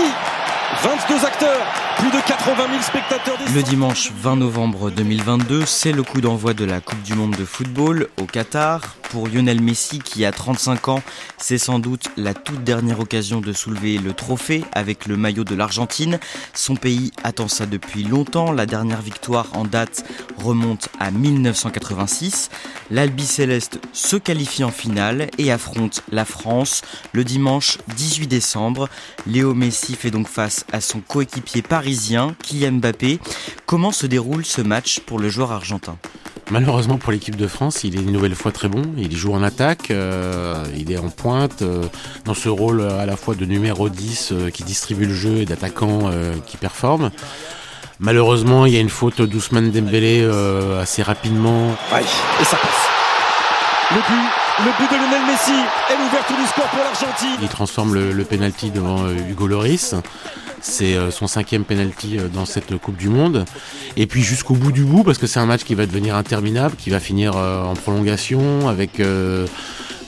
22 0.76 1.24
acteurs, 1.24 1.66
plus 1.96 2.10
de 2.10 2.20
80 2.26 2.66
000 2.68 2.82
spectateurs. 2.82 3.38
Le 3.54 3.62
dimanche 3.62 4.12
20 4.12 4.36
novembre 4.36 4.90
2022, 4.90 5.64
c'est 5.64 5.92
le 5.92 6.02
coup 6.02 6.20
d'envoi 6.20 6.52
de 6.52 6.66
la 6.66 6.80
Coupe 6.80 7.02
du 7.02 7.14
Monde 7.14 7.34
de 7.36 7.46
football 7.46 8.08
au 8.20 8.26
Qatar. 8.26 8.96
Pour 9.10 9.26
Lionel 9.26 9.62
Messi, 9.62 10.00
qui 10.00 10.26
a 10.26 10.32
35 10.32 10.88
ans, 10.88 11.02
c'est 11.38 11.56
sans 11.56 11.78
doute 11.78 12.10
la 12.18 12.34
toute 12.34 12.62
dernière 12.62 13.00
occasion 13.00 13.40
de 13.40 13.54
soulever 13.54 13.96
le 13.96 14.12
trophée 14.12 14.62
avec 14.72 15.06
le 15.06 15.16
maillot 15.16 15.44
de 15.44 15.54
l'Argentine. 15.54 16.20
Son 16.52 16.76
pays 16.76 17.12
attend 17.24 17.48
ça 17.48 17.64
depuis 17.64 18.02
longtemps. 18.04 18.52
La 18.52 18.66
dernière 18.66 19.00
victoire 19.00 19.46
en 19.54 19.64
date 19.64 20.04
remonte 20.36 20.90
à 21.00 21.10
1986. 21.10 22.50
L'Albi 22.90 23.24
Céleste 23.24 23.80
se 23.94 24.16
qualifie 24.16 24.64
en 24.64 24.70
finale 24.70 25.28
et 25.38 25.50
affronte 25.50 26.02
la 26.12 26.26
France 26.26 26.82
le 27.12 27.24
dimanche 27.24 27.78
18 27.96 28.26
décembre. 28.26 28.90
Léo 29.26 29.54
Messi 29.54 29.94
fait 29.94 30.10
donc 30.10 30.28
face 30.28 30.57
à 30.72 30.80
son 30.80 31.00
coéquipier 31.00 31.62
parisien, 31.62 32.34
Kylian 32.42 32.72
Mbappé. 32.72 33.18
Comment 33.66 33.92
se 33.92 34.06
déroule 34.06 34.44
ce 34.44 34.60
match 34.60 35.00
pour 35.00 35.18
le 35.18 35.28
joueur 35.28 35.52
argentin? 35.52 35.96
Malheureusement 36.50 36.96
pour 36.96 37.12
l'équipe 37.12 37.36
de 37.36 37.46
France, 37.46 37.84
il 37.84 37.96
est 37.96 38.00
une 38.00 38.12
nouvelle 38.12 38.34
fois 38.34 38.52
très 38.52 38.68
bon. 38.68 38.82
Il 38.96 39.14
joue 39.14 39.34
en 39.34 39.42
attaque, 39.42 39.90
euh, 39.90 40.64
il 40.76 40.90
est 40.90 40.96
en 40.96 41.10
pointe, 41.10 41.60
euh, 41.60 41.84
dans 42.24 42.34
ce 42.34 42.48
rôle 42.48 42.80
à 42.80 43.04
la 43.04 43.16
fois 43.16 43.34
de 43.34 43.44
numéro 43.44 43.90
10 43.90 44.30
euh, 44.32 44.50
qui 44.50 44.62
distribue 44.62 45.04
le 45.04 45.14
jeu 45.14 45.38
et 45.38 45.44
d'attaquant 45.44 46.10
qui 46.46 46.56
performe. 46.56 47.10
Malheureusement, 48.00 48.64
il 48.64 48.72
y 48.72 48.76
a 48.76 48.80
une 48.80 48.88
faute 48.88 49.20
d'Ousmane 49.20 49.70
Dembélé 49.70 50.24
assez 50.80 51.02
rapidement. 51.02 51.74
Aïe, 51.92 52.04
et 52.40 52.44
ça 52.44 52.56
passe. 52.56 52.88
Le 53.90 53.96
but, 53.96 54.47
le 54.64 54.72
but 54.78 54.90
de 54.90 54.96
Lionel 54.96 55.22
Messi 55.26 55.52
est 55.52 55.96
l'ouverture 56.02 56.36
du 56.36 56.46
score 56.46 56.66
pour 56.68 56.80
l'Argentine. 56.80 57.38
Il 57.42 57.48
transforme 57.48 57.94
le, 57.94 58.12
le 58.12 58.24
penalty 58.24 58.70
devant 58.70 59.08
Hugo 59.10 59.46
Loris. 59.46 59.94
C'est 60.60 60.96
euh, 60.96 61.10
son 61.10 61.26
cinquième 61.26 61.64
penalty 61.64 62.18
euh, 62.18 62.28
dans 62.28 62.44
cette 62.44 62.76
Coupe 62.78 62.96
du 62.96 63.08
Monde. 63.08 63.44
Et 63.96 64.06
puis 64.06 64.22
jusqu'au 64.22 64.54
bout 64.54 64.72
du 64.72 64.84
bout, 64.84 65.04
parce 65.04 65.18
que 65.18 65.26
c'est 65.26 65.40
un 65.40 65.46
match 65.46 65.64
qui 65.64 65.74
va 65.74 65.86
devenir 65.86 66.16
interminable, 66.16 66.74
qui 66.76 66.90
va 66.90 67.00
finir 67.00 67.36
euh, 67.36 67.64
en 67.64 67.74
prolongation 67.74 68.68
avec 68.68 69.00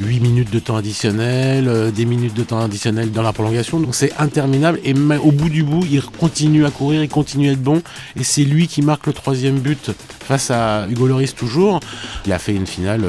8 0.00 0.20
minutes 0.20 0.50
de 0.50 0.58
temps 0.58 0.76
additionnel, 0.76 1.92
des 1.92 2.04
minutes 2.04 2.34
de 2.34 2.42
temps 2.42 2.60
additionnel 2.60 3.12
dans 3.12 3.22
la 3.22 3.32
prolongation. 3.32 3.80
Donc 3.80 3.94
c'est 3.94 4.12
interminable. 4.18 4.80
Et 4.84 4.92
au 4.92 5.32
bout 5.32 5.48
du 5.48 5.62
bout, 5.62 5.84
il 5.90 6.02
continue 6.02 6.66
à 6.66 6.70
courir, 6.70 7.02
il 7.02 7.08
continue 7.08 7.50
à 7.50 7.52
être 7.52 7.62
bon. 7.62 7.82
Et 8.16 8.24
c'est 8.24 8.44
lui 8.44 8.66
qui 8.66 8.82
marque 8.82 9.06
le 9.06 9.12
troisième 9.12 9.58
but 9.58 9.90
face 10.26 10.50
à 10.50 10.86
Hugo 10.88 11.06
Loris 11.06 11.34
toujours. 11.34 11.80
Il 12.26 12.32
a 12.32 12.38
fait 12.38 12.54
une 12.54 12.66
finale 12.66 13.04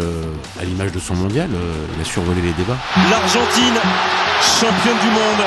à 0.60 0.66
l'image 0.66 0.92
de 0.92 1.00
son 1.00 1.16
mondial. 1.16 1.50
il 1.96 2.02
a 2.02 2.06
survolé 2.06 2.42
les 2.42 2.54
débats. 2.54 2.78
L'Argentine, 3.10 3.80
championne 4.42 4.98
du 5.00 5.08
monde 5.08 5.46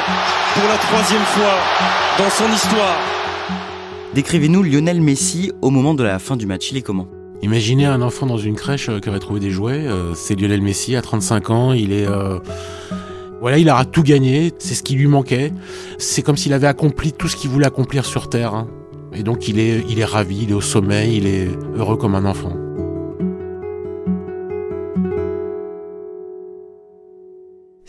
pour 0.55 0.69
la 0.69 0.79
troisième 0.79 1.23
fois 1.23 1.55
dans 2.17 2.31
son 2.31 2.51
histoire. 2.53 2.97
Décrivez-nous 4.15 4.63
Lionel 4.63 5.01
Messi 5.01 5.51
au 5.63 5.71
moment 5.71 5.95
de 5.95 6.05
la 6.05 6.21
fin 6.21 6.37
du 6.37 6.47
match. 6.47 6.71
Il 6.71 6.77
est 6.77 6.83
comment? 6.83 7.09
Imaginez 7.43 7.87
un 7.87 8.03
enfant 8.03 8.27
dans 8.27 8.39
une 8.39 8.55
crèche 8.55 8.89
euh, 8.89 9.01
qui 9.01 9.09
aurait 9.09 9.19
trouvé 9.19 9.41
des 9.41 9.51
jouets. 9.51 9.87
Euh, 9.87 10.15
c'est 10.15 10.39
Lionel 10.41 10.63
Messi 10.63 10.95
à 10.95 11.03
35 11.03 11.51
ans. 11.51 11.73
Il 11.73 11.93
est. 11.93 12.07
Euh, 12.07 12.39
voilà, 13.41 13.59
il 13.59 13.69
aura 13.69 13.85
tout 13.85 14.05
gagné. 14.05 14.53
C'est 14.59 14.75
ce 14.75 14.85
qui 14.85 14.95
lui 14.95 15.09
manquait. 15.09 15.53
C'est 15.99 16.23
comme 16.23 16.37
s'il 16.37 16.53
avait 16.53 16.69
accompli 16.69 17.13
tout 17.13 17.27
ce 17.27 17.35
qu'il 17.35 17.51
voulait 17.51 17.67
accomplir 17.67 18.05
sur 18.05 18.29
Terre. 18.29 18.55
Hein. 18.55 18.69
Et 19.13 19.25
donc 19.25 19.49
il 19.49 19.59
est, 19.59 19.85
il 19.89 19.99
est 19.99 20.05
ravi, 20.05 20.45
il 20.45 20.51
est 20.51 20.55
au 20.55 20.61
sommeil, 20.61 21.17
il 21.17 21.27
est 21.27 21.49
heureux 21.77 21.97
comme 21.97 22.15
un 22.15 22.25
enfant. 22.25 22.53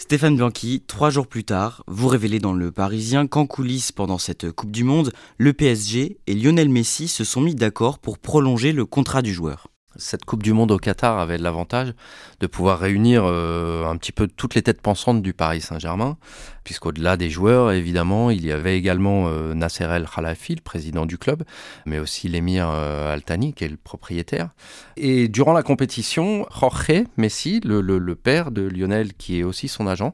Stéphane 0.05 0.35
Bianchi, 0.35 0.83
trois 0.85 1.09
jours 1.09 1.25
plus 1.25 1.45
tard, 1.45 1.83
vous 1.87 2.07
révélez 2.07 2.37
dans 2.37 2.53
Le 2.53 2.71
Parisien 2.71 3.25
qu'en 3.25 3.47
coulisses 3.47 3.91
pendant 3.91 4.19
cette 4.19 4.51
Coupe 4.51 4.69
du 4.69 4.83
Monde, 4.83 5.11
le 5.39 5.51
PSG 5.51 6.19
et 6.27 6.33
Lionel 6.35 6.69
Messi 6.69 7.07
se 7.07 7.23
sont 7.23 7.41
mis 7.41 7.55
d'accord 7.55 7.97
pour 7.97 8.19
prolonger 8.19 8.71
le 8.71 8.85
contrat 8.85 9.23
du 9.23 9.33
joueur 9.33 9.65
cette 9.97 10.25
Coupe 10.25 10.43
du 10.43 10.53
Monde 10.53 10.71
au 10.71 10.77
Qatar 10.77 11.19
avait 11.19 11.37
l'avantage 11.37 11.93
de 12.39 12.47
pouvoir 12.47 12.79
réunir 12.79 13.23
euh, 13.25 13.85
un 13.85 13.95
petit 13.97 14.11
peu 14.11 14.27
toutes 14.27 14.55
les 14.55 14.61
têtes 14.61 14.81
pensantes 14.81 15.21
du 15.21 15.33
Paris 15.33 15.61
Saint-Germain, 15.61 16.17
puisqu'au-delà 16.63 17.17
des 17.17 17.29
joueurs, 17.29 17.71
évidemment, 17.71 18.29
il 18.29 18.45
y 18.45 18.51
avait 18.51 18.77
également 18.77 19.27
euh, 19.27 19.53
Nasser 19.53 19.85
El 19.85 20.05
Khalafi, 20.07 20.55
le 20.55 20.61
président 20.61 21.05
du 21.05 21.17
club, 21.17 21.43
mais 21.85 21.99
aussi 21.99 22.27
l'émir 22.27 22.67
euh, 22.69 23.13
Altani, 23.13 23.53
qui 23.53 23.63
est 23.63 23.69
le 23.69 23.77
propriétaire. 23.77 24.49
Et 24.97 25.27
durant 25.27 25.53
la 25.53 25.63
compétition, 25.63 26.45
Jorge 26.57 27.05
Messi, 27.17 27.61
le, 27.63 27.81
le, 27.81 28.15
père 28.15 28.51
de 28.51 28.63
Lionel, 28.63 29.13
qui 29.13 29.39
est 29.39 29.43
aussi 29.43 29.67
son 29.67 29.87
agent, 29.87 30.13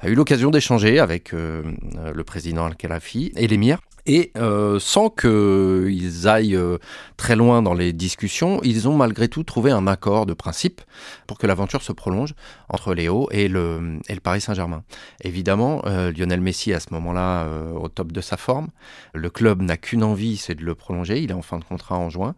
a 0.00 0.08
eu 0.08 0.14
l'occasion 0.14 0.50
d'échanger 0.50 0.98
avec 0.98 1.32
le 1.32 2.22
président 2.24 2.64
Al 2.64 2.74
Khalafi 2.74 3.32
et 3.36 3.46
l'émir 3.46 3.80
et 4.12 4.32
euh, 4.36 4.80
sans 4.80 5.08
qu'ils 5.08 6.26
aillent 6.26 6.56
euh, 6.56 6.78
très 7.16 7.36
loin 7.36 7.62
dans 7.62 7.74
les 7.74 7.92
discussions, 7.92 8.60
ils 8.64 8.88
ont 8.88 8.96
malgré 8.96 9.28
tout 9.28 9.44
trouvé 9.44 9.70
un 9.70 9.86
accord 9.86 10.26
de 10.26 10.34
principe 10.34 10.80
pour 11.28 11.38
que 11.38 11.46
l'aventure 11.46 11.80
se 11.80 11.92
prolonge 11.92 12.34
entre 12.68 12.92
Léo 12.92 13.28
et 13.30 13.46
le, 13.46 14.00
Paris 14.20 14.40
Saint-Germain. 14.40 14.82
Évidemment, 15.22 15.82
euh, 15.86 16.10
Lionel 16.10 16.40
Messi 16.40 16.72
à 16.72 16.80
ce 16.80 16.88
moment-là 16.90 17.46
au 17.80 17.86
top 17.86 18.10
de 18.10 18.20
sa 18.20 18.36
forme. 18.36 18.66
Le 19.14 19.30
club 19.30 19.62
n'a 19.62 19.76
qu'une 19.76 20.02
envie, 20.02 20.36
c'est 20.36 20.56
de 20.56 20.64
le 20.64 20.74
prolonger. 20.74 21.20
Il 21.20 21.30
est 21.30 21.34
en 21.34 21.42
fin 21.42 21.60
de 21.60 21.64
contrat 21.64 21.96
en 21.96 22.10
juin. 22.10 22.34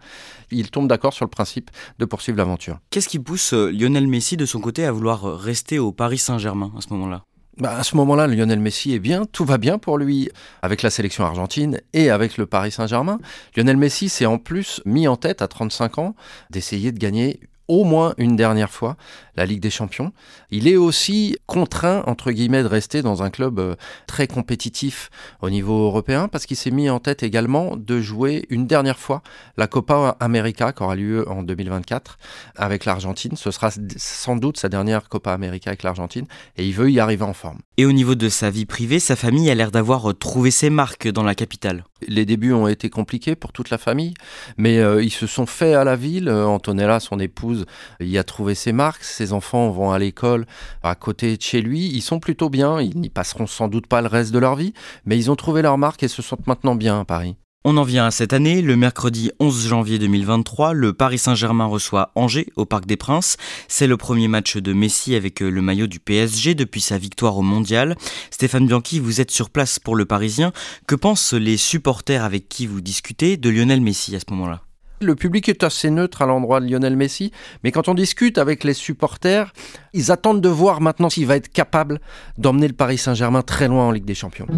Il 0.50 0.71
tombe 0.71 0.88
d'accord 0.88 1.14
sur 1.14 1.25
le 1.25 1.31
principe 1.31 1.71
de 1.99 2.05
poursuivre 2.05 2.37
l'aventure. 2.37 2.81
Qu'est-ce 2.91 3.09
qui 3.09 3.19
pousse 3.19 3.55
Lionel 3.55 4.07
Messi 4.09 4.37
de 4.37 4.45
son 4.45 4.61
côté 4.61 4.85
à 4.85 4.93
vouloir 4.93 5.38
rester 5.38 5.79
au 5.79 5.91
Paris 5.91 6.19
Saint-Germain 6.19 6.71
à 6.76 6.83
ce 6.83 6.93
moment-là? 6.93 7.25
Bah, 7.59 7.76
à 7.76 7.82
ce 7.82 7.97
moment-là, 7.97 8.26
Lionel 8.26 8.61
Messi 8.61 8.94
est 8.94 8.99
bien, 8.99 9.25
tout 9.26 9.44
va 9.44 9.59
bien 9.59 9.78
pour 9.78 9.99
lui 9.99 10.30
avec 10.62 10.82
la 10.82 10.90
sélection 10.90 11.25
argentine 11.25 11.80
et 11.92 12.11
avec 12.11 12.38
le 12.38 12.47
Paris 12.47 12.73
Saint-Germain. 12.73 13.18
Lionel 13.56 13.76
Messi 13.76 14.09
s'est 14.09 14.26
en 14.26 14.38
plus 14.38 14.80
mis 14.87 15.06
en 15.06 15.16
tête 15.16 15.42
à 15.42 15.49
35 15.49 15.99
ans 15.99 16.14
d'essayer 16.50 16.92
de 16.92 16.99
gagner 16.99 17.40
au 17.73 17.85
moins 17.85 18.12
une 18.19 18.37
dernière 18.37 18.71
fois 18.71 18.99
la 19.35 19.47
Ligue 19.47 19.61
des 19.61 19.71
Champions. 19.71 20.12
Il 20.50 20.69
est 20.69 20.76
aussi 20.76 21.38
contraint, 21.47 22.02
entre 22.07 22.31
guillemets, 22.31 22.62
de 22.62 22.69
rester 22.69 23.00
dans 23.00 23.23
un 23.23 23.31
club 23.31 23.59
euh, 23.59 23.76
très 24.07 24.26
compétitif 24.26 25.09
au 25.41 25.49
niveau 25.49 25.87
européen 25.87 26.29
parce 26.29 26.45
qu'il 26.45 26.59
s'est 26.59 26.71
mis 26.71 26.91
en 26.91 27.00
tête 27.00 27.23
également 27.23 27.79
de 27.79 27.99
jouer 27.99 28.45
une 28.50 28.67
dernière 28.67 28.99
fois 28.99 29.23
la 29.57 29.67
Copa 29.67 30.19
América 30.21 30.75
qui 30.75 30.83
aura 30.83 30.97
lieu 30.97 31.26
en 31.31 31.43
2024 31.43 32.19
avec 32.57 32.85
l'Argentine. 32.85 33.37
Ce 33.37 33.50
sera 33.50 33.71
sans 33.97 34.37
doute 34.37 34.59
sa 34.59 34.69
dernière 34.69 35.09
Copa 35.09 35.33
América 35.33 35.71
avec 35.71 35.83
l'Argentine 35.83 36.26
et 36.59 36.67
il 36.67 36.75
veut 36.75 36.91
y 36.91 37.00
arriver 37.00 37.25
en 37.25 37.33
forme. 37.33 37.61
Et 37.79 37.87
au 37.87 37.93
niveau 37.93 38.14
de 38.14 38.29
sa 38.29 38.50
vie 38.50 38.67
privée, 38.67 39.00
sa 39.00 39.17
famille 39.17 39.50
a 39.50 39.55
l'air 39.55 39.71
d'avoir 39.71 40.12
trouvé 40.19 40.50
ses 40.50 40.69
marques 40.69 41.09
dans 41.09 41.23
la 41.23 41.35
capitale. 41.35 41.85
Les 42.07 42.26
débuts 42.26 42.52
ont 42.52 42.69
été 42.69 42.91
compliqués 42.91 43.35
pour 43.35 43.50
toute 43.50 43.71
la 43.71 43.79
famille, 43.79 44.12
mais 44.59 44.79
euh, 44.79 45.02
ils 45.02 45.11
se 45.11 45.26
sont 45.26 45.47
faits 45.47 45.75
à 45.75 45.83
la 45.83 45.97
ville. 45.97 46.29
Antonella, 46.29 47.00
son 47.00 47.19
épouse, 47.19 47.64
y 47.99 48.19
a 48.19 48.25
trouvé 48.25 48.55
ses 48.55 48.73
marques. 48.73 49.05
Ses 49.05 49.33
enfants 49.33 49.71
vont 49.71 49.91
à 49.91 49.99
l'école 49.99 50.45
à 50.83 50.95
côté 50.95 51.38
de 51.38 51.43
chez 51.43 51.62
lui. 51.62 51.87
Ils 51.87 52.02
sont 52.02 52.21
plutôt 52.21 52.50
bien. 52.50 52.79
Ils 52.79 52.99
n'y 52.99 53.09
passeront 53.09 53.47
sans 53.47 53.69
doute 53.69 53.87
pas 53.87 54.02
le 54.02 54.09
reste 54.09 54.33
de 54.33 54.38
leur 54.38 54.57
vie, 54.57 54.75
mais 55.07 55.17
ils 55.17 55.31
ont 55.31 55.37
trouvé 55.37 55.62
leur 55.62 55.79
marque 55.79 56.02
et 56.02 56.09
se 56.09 56.21
sentent 56.21 56.47
maintenant 56.47 56.75
bien 56.75 57.00
à 57.00 57.05
Paris. 57.07 57.37
On 57.64 57.76
en 57.76 57.85
vient 57.85 58.07
à 58.07 58.11
cette 58.11 58.33
année, 58.33 58.61
le 58.61 58.75
mercredi 58.75 59.31
11 59.38 59.69
janvier 59.69 60.00
2023, 60.00 60.73
le 60.73 60.92
Paris 60.92 61.19
Saint-Germain 61.19 61.66
reçoit 61.66 62.11
Angers 62.16 62.49
au 62.57 62.64
Parc 62.64 62.87
des 62.87 62.97
Princes. 62.97 63.37
C'est 63.69 63.87
le 63.87 63.97
premier 63.97 64.26
match 64.26 64.57
de 64.57 64.73
Messi 64.73 65.14
avec 65.14 65.40
euh, 65.40 65.49
le 65.49 65.62
maillot 65.62 65.87
du 65.87 66.00
PSG 66.00 66.57
depuis 66.57 66.81
sa 66.81 66.99
victoire 66.99 67.38
au 67.38 67.42
Mondial. 67.42 67.95
Stéphane 68.33 68.66
Bianchi, 68.66 68.99
vous 68.99 69.21
êtes 69.21 69.31
sur 69.31 69.49
place 69.49 69.78
pour 69.78 69.95
le 69.95 70.07
Parisien. 70.07 70.52
Que 70.88 70.97
pensent 70.97 71.35
les 71.35 71.57
supporters 71.57 72.25
avec 72.25 72.49
qui 72.49 72.66
vous 72.66 72.81
discutez 72.81 73.37
de 73.37 73.49
Lionel 73.49 73.81
Messi 73.81 74.16
à 74.16 74.19
ce 74.19 74.25
moment-là? 74.31 74.62
Le 75.00 75.14
public 75.14 75.49
est 75.49 75.62
assez 75.62 75.88
neutre 75.90 76.23
à 76.23 76.26
l'endroit 76.26 76.59
de 76.59 76.69
Lionel 76.69 76.97
Messi, 76.97 77.31
mais 77.62 77.71
quand 77.71 77.87
on 77.87 77.95
discute 77.95 78.38
avec 78.38 78.64
les 78.64 78.75
supporters, 78.75 79.52
ils 79.92 80.11
attendent 80.11 80.40
de 80.40 80.49
voir 80.49 80.81
maintenant 80.81 81.11
s'il 81.11 81.26
va 81.26 81.37
être 81.37 81.52
capable 81.52 82.00
d'emmener 82.38 82.66
le 82.66 82.75
Paris 82.75 82.99
Saint-Germain 82.99 83.42
très 83.42 83.69
loin 83.69 83.85
en 83.85 83.92
Ligue 83.92 84.04
des 84.04 84.16
Champions. 84.16 84.49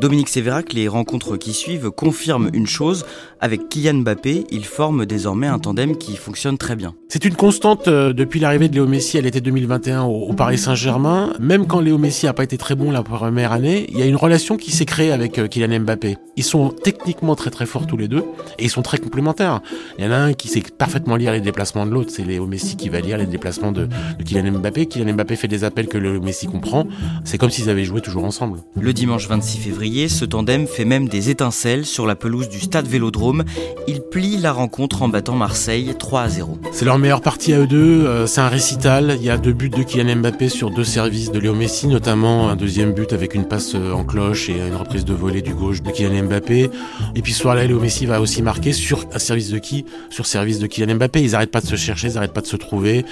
Dominique 0.00 0.28
Sévérac, 0.28 0.72
les 0.72 0.88
rencontres 0.88 1.36
qui 1.36 1.52
suivent 1.52 1.90
confirment 1.90 2.50
une 2.52 2.66
chose, 2.66 3.04
avec 3.40 3.68
Kylian 3.68 3.98
Mbappé, 3.98 4.44
il 4.50 4.64
forme 4.64 5.04
désormais 5.04 5.46
un 5.46 5.58
tandem 5.58 5.96
qui 5.96 6.16
fonctionne 6.16 6.56
très 6.56 6.76
bien. 6.76 6.94
C'est 7.08 7.24
une 7.24 7.34
constante 7.34 7.88
euh, 7.88 8.12
depuis 8.12 8.40
l'arrivée 8.40 8.68
de 8.68 8.74
Léo 8.74 8.86
Messi 8.86 9.18
à 9.18 9.20
l'été 9.20 9.40
2021 9.40 10.04
au, 10.04 10.32
Paris 10.32 10.56
Saint-Germain. 10.56 11.34
Même 11.40 11.66
quand 11.66 11.80
Léo 11.80 11.98
Messi 11.98 12.24
n'a 12.24 12.32
pas 12.32 12.42
été 12.44 12.56
très 12.56 12.74
bon 12.74 12.90
la 12.90 13.02
première 13.02 13.52
année, 13.52 13.86
il 13.90 13.98
y 13.98 14.02
a 14.02 14.06
une 14.06 14.16
relation 14.16 14.56
qui 14.56 14.70
s'est 14.70 14.86
créée 14.86 15.12
avec 15.12 15.38
euh, 15.38 15.46
Kylian 15.46 15.80
Mbappé. 15.80 16.16
Ils 16.36 16.42
sont 16.42 16.70
techniquement 16.70 17.36
très 17.36 17.50
très 17.50 17.66
forts 17.66 17.86
tous 17.86 17.98
les 17.98 18.08
deux 18.08 18.24
et 18.58 18.64
ils 18.64 18.70
sont 18.70 18.82
très 18.82 18.96
complémentaires. 18.98 19.60
Il 19.98 20.04
y 20.04 20.08
en 20.08 20.10
a 20.10 20.16
un 20.16 20.32
qui 20.32 20.48
sait 20.48 20.62
parfaitement 20.76 21.16
lire 21.16 21.32
les 21.32 21.42
déplacements 21.42 21.84
de 21.84 21.90
l'autre, 21.90 22.10
c'est 22.10 22.24
Léo 22.24 22.46
Messi 22.46 22.76
qui 22.76 22.88
va 22.88 23.00
lire 23.00 23.18
les 23.18 23.26
déplacements 23.26 23.72
de, 23.72 23.88
Kylian 24.24 24.52
Mbappé. 24.52 24.86
Kylian 24.86 25.12
Mbappé 25.12 25.36
fait 25.36 25.48
des 25.48 25.64
appels 25.64 25.88
que 25.88 25.98
Léo 25.98 26.20
Messi 26.22 26.46
comprend. 26.46 26.86
C'est 27.24 27.36
comme 27.36 27.50
s'ils 27.50 27.68
avaient 27.68 27.84
joué 27.84 28.00
toujours 28.00 28.24
ensemble. 28.24 28.60
Le 28.80 28.92
dimanche 28.94 29.28
26 29.28 29.58
février, 29.58 29.83
ce 29.84 30.24
tandem 30.24 30.66
fait 30.66 30.86
même 30.86 31.08
des 31.08 31.28
étincelles 31.28 31.84
sur 31.84 32.06
la 32.06 32.16
pelouse 32.16 32.48
du 32.48 32.58
stade 32.58 32.86
Vélodrome. 32.86 33.44
Il 33.86 34.00
plie 34.00 34.38
la 34.38 34.50
rencontre 34.50 35.02
en 35.02 35.08
battant 35.08 35.36
Marseille 35.36 35.94
3 35.98 36.22
à 36.22 36.28
0. 36.28 36.58
C'est 36.72 36.86
leur 36.86 36.98
meilleure 36.98 37.20
partie 37.20 37.52
à 37.52 37.60
eux 37.60 37.66
deux. 37.66 38.06
Euh, 38.06 38.26
c'est 38.26 38.40
un 38.40 38.48
récital. 38.48 39.16
Il 39.20 39.24
y 39.24 39.28
a 39.28 39.36
deux 39.36 39.52
buts 39.52 39.68
de 39.68 39.82
Kylian 39.82 40.16
Mbappé 40.16 40.48
sur 40.48 40.70
deux 40.70 40.84
services 40.84 41.32
de 41.32 41.38
Léo 41.38 41.54
Messi, 41.54 41.86
notamment 41.86 42.48
un 42.48 42.56
deuxième 42.56 42.94
but 42.94 43.12
avec 43.12 43.34
une 43.34 43.46
passe 43.46 43.74
euh, 43.74 43.92
en 43.92 44.04
cloche 44.04 44.48
et 44.48 44.56
une 44.56 44.74
reprise 44.74 45.04
de 45.04 45.12
volée 45.12 45.42
du 45.42 45.54
gauche 45.54 45.82
de 45.82 45.90
Kylian 45.90 46.24
Mbappé. 46.24 46.70
Et 47.14 47.20
puis 47.20 47.34
ce 47.34 47.40
soir-là, 47.40 47.66
Léo 47.66 47.78
Messi 47.78 48.06
va 48.06 48.22
aussi 48.22 48.40
marquer 48.40 48.72
sur 48.72 49.04
un 49.12 49.18
service 49.18 49.50
de 49.50 49.58
qui? 49.58 49.84
Sur 50.08 50.24
service 50.24 50.60
de 50.60 50.66
Kylian 50.66 50.94
Mbappé. 50.94 51.22
Ils 51.22 51.32
n'arrêtent 51.32 51.50
pas 51.50 51.60
de 51.60 51.66
se 51.66 51.76
chercher, 51.76 52.08
ils 52.08 52.14
n'arrêtent 52.14 52.32
pas 52.32 52.40
de 52.40 52.46
se 52.46 52.56
trouver. 52.56 53.04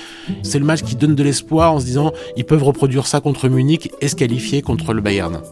C'est 0.42 0.58
le 0.58 0.64
match 0.64 0.82
qui 0.82 0.96
donne 0.96 1.14
de 1.14 1.22
l'espoir 1.22 1.74
en 1.74 1.80
se 1.80 1.84
disant 1.84 2.12
ils 2.38 2.46
peuvent 2.46 2.64
reproduire 2.64 3.06
ça 3.06 3.20
contre 3.20 3.50
Munich 3.50 3.90
et 4.00 4.08
se 4.08 4.16
qualifier 4.16 4.62
contre 4.62 4.94
le 4.94 5.02
Bayern. 5.02 5.42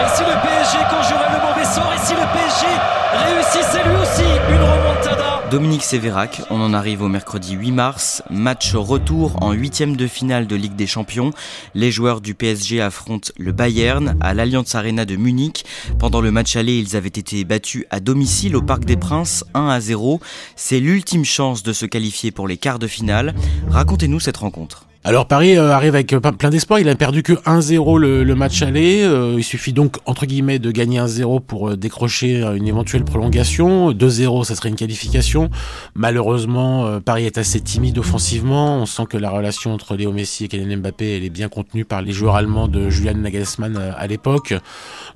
Et 0.00 0.08
si 0.14 0.22
le 0.22 0.36
PSG 0.42 0.78
conjurait 0.90 1.30
le 1.32 1.46
mauvais 1.46 1.64
sort 1.64 1.92
et 1.94 1.98
si 1.98 2.12
le 2.12 2.26
PSG 2.32 2.66
réussissait 3.12 3.84
lui 3.84 3.96
aussi 3.96 4.22
une 4.48 4.62
remontada 4.62 5.32
Dominique 5.52 5.82
Sévérac, 5.82 6.40
on 6.48 6.62
en 6.62 6.72
arrive 6.72 7.02
au 7.02 7.08
mercredi 7.08 7.52
8 7.52 7.72
mars, 7.72 8.22
match 8.30 8.74
retour 8.74 9.36
en 9.42 9.52
huitième 9.52 9.96
de 9.96 10.06
finale 10.06 10.46
de 10.46 10.56
Ligue 10.56 10.76
des 10.76 10.86
Champions. 10.86 11.30
Les 11.74 11.90
joueurs 11.90 12.22
du 12.22 12.34
PSG 12.34 12.80
affrontent 12.80 13.30
le 13.36 13.52
Bayern 13.52 14.16
à 14.22 14.32
l'Allianz 14.32 14.74
Arena 14.74 15.04
de 15.04 15.16
Munich. 15.16 15.66
Pendant 15.98 16.22
le 16.22 16.30
match 16.30 16.56
aller, 16.56 16.78
ils 16.78 16.96
avaient 16.96 17.08
été 17.08 17.44
battus 17.44 17.84
à 17.90 18.00
domicile 18.00 18.56
au 18.56 18.62
Parc 18.62 18.86
des 18.86 18.96
Princes 18.96 19.44
1 19.52 19.68
à 19.68 19.78
0. 19.78 20.20
C'est 20.56 20.80
l'ultime 20.80 21.26
chance 21.26 21.62
de 21.62 21.74
se 21.74 21.84
qualifier 21.84 22.30
pour 22.30 22.48
les 22.48 22.56
quarts 22.56 22.78
de 22.78 22.86
finale. 22.86 23.34
Racontez-nous 23.68 24.20
cette 24.20 24.38
rencontre. 24.38 24.86
Alors 25.04 25.26
Paris 25.26 25.58
euh, 25.58 25.72
arrive 25.72 25.96
avec 25.96 26.12
euh, 26.12 26.20
plein 26.20 26.50
d'espoir, 26.50 26.78
il 26.78 26.88
a 26.88 26.94
perdu 26.94 27.24
que 27.24 27.32
1-0 27.32 27.98
le, 27.98 28.34
match 28.36 28.62
aller, 28.62 29.02
euh, 29.02 29.34
il 29.36 29.42
suffit 29.42 29.72
donc 29.72 29.96
entre 30.06 30.26
guillemets 30.26 30.60
de 30.60 30.70
gagner 30.70 31.00
1-0 31.00 31.40
pour 31.40 31.76
décrocher 31.76 32.40
une 32.40 32.68
éventuelle 32.68 33.02
prolongation, 33.02 33.90
2-0 33.90 34.44
ça 34.44 34.54
serait 34.54 34.68
une 34.68 34.76
qualification. 34.76 35.50
Malheureusement 35.96 37.00
Paris 37.00 37.26
est 37.26 37.36
assez 37.36 37.60
timide 37.60 37.98
offensivement, 37.98 38.76
on 38.76 38.86
sent 38.86 39.06
que 39.10 39.16
la 39.16 39.30
relation 39.30 39.74
entre 39.74 39.96
Léo 39.96 40.12
Messi 40.12 40.44
et 40.44 40.48
Kylian 40.48 40.76
Mbappé 40.76 41.16
elle 41.16 41.24
est 41.24 41.30
bien 41.30 41.48
contenue 41.48 41.84
par 41.84 42.00
les 42.00 42.12
joueurs 42.12 42.36
allemands 42.36 42.68
de 42.68 42.88
Julian 42.88 43.14
Nagelsmann 43.14 43.76
à 43.76 44.06
l'époque. 44.06 44.54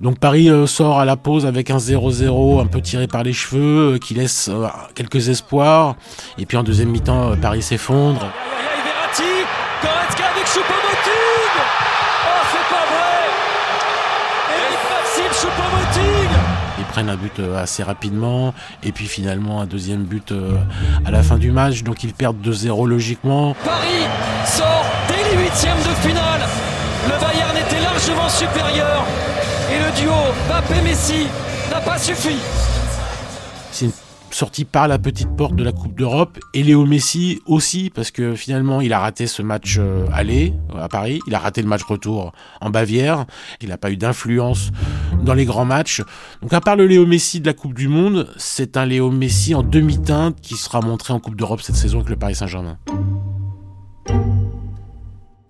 Donc 0.00 0.18
Paris 0.18 0.50
sort 0.66 0.98
à 0.98 1.04
la 1.04 1.16
pause 1.16 1.46
avec 1.46 1.70
un 1.70 1.78
0-0 1.78 2.60
un 2.60 2.66
peu 2.66 2.80
tiré 2.80 3.06
par 3.06 3.22
les 3.22 3.32
cheveux 3.32 3.98
qui 3.98 4.14
laisse 4.14 4.50
quelques 4.96 5.28
espoirs 5.28 5.94
et 6.38 6.46
puis 6.46 6.56
en 6.56 6.64
deuxième 6.64 6.90
mi-temps 6.90 7.36
Paris 7.40 7.62
s'effondre. 7.62 8.26
Goretzka 9.82 10.24
avec 10.30 10.46
Choupo-Moting 10.46 11.52
Oh, 12.24 12.42
c'est 12.50 12.74
pas 12.74 12.86
vrai 12.90 13.28
Et 14.56 14.72
Maxime 14.88 15.32
Choupo-Moting 15.32 16.65
Ils 16.78 16.84
prennent 16.84 17.08
un 17.08 17.16
but 17.16 17.38
euh, 17.38 17.62
assez 17.62 17.82
rapidement, 17.82 18.54
et 18.82 18.92
puis 18.92 19.06
finalement 19.06 19.60
un 19.60 19.66
deuxième 19.66 20.04
but 20.04 20.32
euh, 20.32 20.56
à 21.04 21.10
la 21.10 21.22
fin 21.22 21.38
du 21.38 21.50
match, 21.50 21.82
donc 21.82 22.04
ils 22.04 22.12
perdent 22.12 22.44
2-0 22.46 22.86
logiquement. 22.86 23.54
Paris 23.64 24.06
sort 24.44 24.84
dès 25.08 25.36
les 25.36 25.42
huitièmes 25.42 25.78
de 25.78 26.08
finale 26.08 26.40
Le 27.06 27.20
Bayern 27.20 27.56
était 27.56 27.80
largement 27.82 28.28
supérieur, 28.28 29.04
et 29.72 29.78
le 29.78 30.00
duo 30.00 30.12
Mbappé-Messi 30.48 31.26
n'a 31.70 31.80
pas 31.80 31.98
suffi. 31.98 32.36
C'est 33.72 33.86
une 33.86 33.92
sorti 34.36 34.66
par 34.66 34.86
la 34.86 34.98
petite 34.98 35.34
porte 35.34 35.56
de 35.56 35.64
la 35.64 35.72
Coupe 35.72 35.94
d'Europe 35.96 36.38
et 36.52 36.62
Léo 36.62 36.84
Messi 36.84 37.40
aussi 37.46 37.88
parce 37.88 38.10
que 38.10 38.34
finalement 38.34 38.82
il 38.82 38.92
a 38.92 38.98
raté 38.98 39.26
ce 39.26 39.40
match 39.40 39.76
euh, 39.78 40.04
aller 40.12 40.52
euh, 40.74 40.84
à 40.84 40.90
Paris, 40.90 41.20
il 41.26 41.34
a 41.34 41.38
raté 41.38 41.62
le 41.62 41.68
match 41.68 41.82
retour 41.84 42.32
en 42.60 42.68
Bavière, 42.68 43.24
il 43.62 43.70
n'a 43.70 43.78
pas 43.78 43.90
eu 43.90 43.96
d'influence 43.96 44.72
dans 45.22 45.32
les 45.32 45.46
grands 45.46 45.64
matchs. 45.64 46.02
Donc 46.42 46.52
à 46.52 46.60
part 46.60 46.76
le 46.76 46.86
Léo 46.86 47.06
Messi 47.06 47.40
de 47.40 47.46
la 47.46 47.54
Coupe 47.54 47.72
du 47.72 47.88
Monde, 47.88 48.28
c'est 48.36 48.76
un 48.76 48.84
Léo 48.84 49.10
Messi 49.10 49.54
en 49.54 49.62
demi-teinte 49.62 50.38
qui 50.42 50.56
sera 50.56 50.82
montré 50.82 51.14
en 51.14 51.18
Coupe 51.18 51.36
d'Europe 51.36 51.62
cette 51.62 51.76
saison 51.76 52.00
avec 52.00 52.10
le 52.10 52.16
Paris 52.16 52.34
Saint-Germain. 52.34 52.76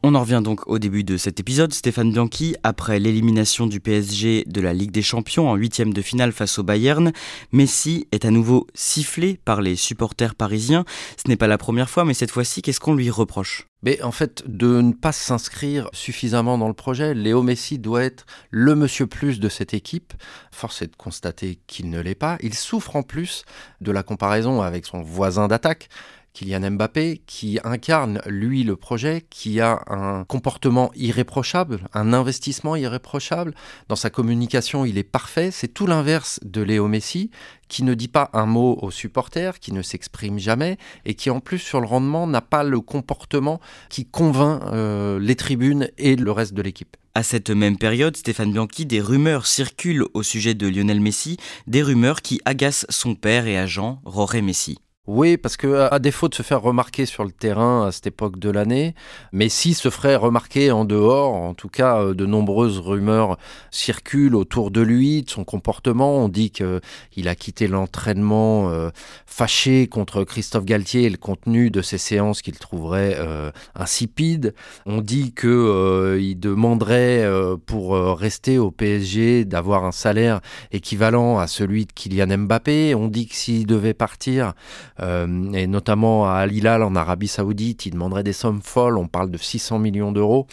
On 0.08 0.14
en 0.14 0.20
revient 0.20 0.40
donc 0.40 0.68
au 0.68 0.78
début 0.78 1.02
de 1.02 1.16
cet 1.16 1.40
épisode. 1.40 1.74
Stéphane 1.74 2.12
Bianchi, 2.12 2.54
après 2.62 3.00
l'élimination 3.00 3.66
du 3.66 3.80
PSG 3.80 4.44
de 4.46 4.60
la 4.60 4.72
Ligue 4.72 4.92
des 4.92 5.02
Champions 5.02 5.50
en 5.50 5.56
huitième 5.56 5.92
de 5.92 6.00
finale 6.00 6.30
face 6.30 6.60
au 6.60 6.62
Bayern, 6.62 7.10
Messi 7.50 8.06
est 8.12 8.24
à 8.24 8.30
nouveau 8.30 8.68
sifflé 8.72 9.40
par 9.44 9.60
les 9.60 9.74
supporters 9.74 10.36
parisiens. 10.36 10.84
Ce 11.16 11.28
n'est 11.28 11.36
pas 11.36 11.48
la 11.48 11.58
première 11.58 11.90
fois, 11.90 12.04
mais 12.04 12.14
cette 12.14 12.30
fois-ci, 12.30 12.62
qu'est-ce 12.62 12.78
qu'on 12.78 12.94
lui 12.94 13.10
reproche? 13.10 13.66
Mais 13.82 14.00
en 14.02 14.12
fait, 14.12 14.44
de 14.46 14.80
ne 14.80 14.92
pas 14.92 15.12
s'inscrire 15.12 15.88
suffisamment 15.92 16.56
dans 16.56 16.68
le 16.68 16.74
projet, 16.74 17.12
Léo 17.12 17.42
Messi 17.42 17.78
doit 17.78 18.04
être 18.04 18.26
le 18.50 18.76
monsieur 18.76 19.06
plus 19.06 19.40
de 19.40 19.48
cette 19.48 19.74
équipe. 19.74 20.12
Force 20.52 20.82
est 20.82 20.86
de 20.86 20.96
constater 20.96 21.58
qu'il 21.66 21.90
ne 21.90 22.00
l'est 22.00 22.14
pas. 22.14 22.38
Il 22.42 22.54
souffre 22.54 22.94
en 22.94 23.02
plus 23.02 23.44
de 23.80 23.90
la 23.90 24.02
comparaison 24.02 24.62
avec 24.62 24.86
son 24.86 25.02
voisin 25.02 25.48
d'attaque. 25.48 25.88
Kylian 26.36 26.72
Mbappé, 26.72 27.22
qui 27.26 27.58
incarne, 27.64 28.20
lui, 28.26 28.62
le 28.62 28.76
projet, 28.76 29.24
qui 29.30 29.58
a 29.62 29.82
un 29.86 30.24
comportement 30.24 30.90
irréprochable, 30.94 31.88
un 31.94 32.12
investissement 32.12 32.76
irréprochable. 32.76 33.54
Dans 33.88 33.96
sa 33.96 34.10
communication, 34.10 34.84
il 34.84 34.98
est 34.98 35.02
parfait. 35.02 35.50
C'est 35.50 35.68
tout 35.68 35.86
l'inverse 35.86 36.38
de 36.42 36.60
Léo 36.60 36.88
Messi, 36.88 37.30
qui 37.68 37.84
ne 37.84 37.94
dit 37.94 38.08
pas 38.08 38.28
un 38.34 38.44
mot 38.44 38.78
aux 38.82 38.90
supporters, 38.90 39.60
qui 39.60 39.72
ne 39.72 39.80
s'exprime 39.80 40.38
jamais, 40.38 40.76
et 41.06 41.14
qui, 41.14 41.30
en 41.30 41.40
plus, 41.40 41.58
sur 41.58 41.80
le 41.80 41.86
rendement, 41.86 42.26
n'a 42.26 42.42
pas 42.42 42.64
le 42.64 42.82
comportement 42.82 43.58
qui 43.88 44.04
convainc 44.04 44.60
euh, 44.66 45.18
les 45.18 45.36
tribunes 45.36 45.88
et 45.96 46.16
le 46.16 46.32
reste 46.32 46.52
de 46.52 46.60
l'équipe. 46.60 46.98
À 47.14 47.22
cette 47.22 47.48
même 47.48 47.78
période, 47.78 48.14
Stéphane 48.14 48.52
Bianchi, 48.52 48.84
des 48.84 49.00
rumeurs 49.00 49.46
circulent 49.46 50.04
au 50.12 50.22
sujet 50.22 50.52
de 50.52 50.68
Lionel 50.68 51.00
Messi, 51.00 51.38
des 51.66 51.82
rumeurs 51.82 52.20
qui 52.20 52.42
agacent 52.44 52.84
son 52.90 53.14
père 53.14 53.46
et 53.46 53.56
agent, 53.56 54.02
Roré 54.04 54.42
Messi. 54.42 54.76
Oui, 55.08 55.36
parce 55.36 55.56
que 55.56 55.88
à 55.92 56.00
défaut 56.00 56.28
de 56.28 56.34
se 56.34 56.42
faire 56.42 56.60
remarquer 56.60 57.06
sur 57.06 57.22
le 57.22 57.30
terrain 57.30 57.86
à 57.86 57.92
cette 57.92 58.08
époque 58.08 58.40
de 58.40 58.50
l'année, 58.50 58.96
Messi 59.32 59.72
se 59.74 59.88
ferait 59.88 60.16
remarquer 60.16 60.72
en 60.72 60.84
dehors. 60.84 61.32
En 61.32 61.54
tout 61.54 61.68
cas, 61.68 62.00
euh, 62.00 62.14
de 62.14 62.26
nombreuses 62.26 62.80
rumeurs 62.80 63.38
circulent 63.70 64.34
autour 64.34 64.72
de 64.72 64.80
lui, 64.80 65.22
de 65.22 65.30
son 65.30 65.44
comportement. 65.44 66.16
On 66.16 66.28
dit 66.28 66.50
qu'il 66.50 67.28
a 67.28 67.34
quitté 67.36 67.68
l'entraînement 67.68 68.68
euh, 68.70 68.90
fâché 69.26 69.86
contre 69.86 70.24
Christophe 70.24 70.64
Galtier 70.64 71.04
et 71.04 71.10
le 71.10 71.18
contenu 71.18 71.70
de 71.70 71.82
ses 71.82 71.98
séances 71.98 72.42
qu'il 72.42 72.58
trouverait 72.58 73.14
euh, 73.16 73.52
insipide. 73.76 74.54
On 74.86 75.00
dit 75.00 75.32
qu'il 75.32 76.40
demanderait 76.40 77.24
pour 77.66 77.94
rester 78.18 78.58
au 78.58 78.72
PSG 78.72 79.44
d'avoir 79.44 79.84
un 79.84 79.92
salaire 79.92 80.40
équivalent 80.72 81.38
à 81.38 81.46
celui 81.46 81.86
de 81.86 81.92
Kylian 81.92 82.38
Mbappé. 82.38 82.96
On 82.96 83.06
dit 83.06 83.28
que 83.28 83.36
s'il 83.36 83.66
devait 83.66 83.94
partir, 83.94 84.54
euh, 85.00 85.52
et 85.52 85.66
notamment 85.66 86.26
à 86.30 86.36
Al 86.36 86.52
Hilal 86.52 86.82
en 86.82 86.94
Arabie 86.96 87.28
Saoudite, 87.28 87.86
il 87.86 87.92
demanderait 87.92 88.22
des 88.22 88.32
sommes 88.32 88.62
folles, 88.62 88.98
on 88.98 89.08
parle 89.08 89.30
de 89.30 89.38
600 89.38 89.78
millions 89.78 90.12
d'euros. 90.12 90.46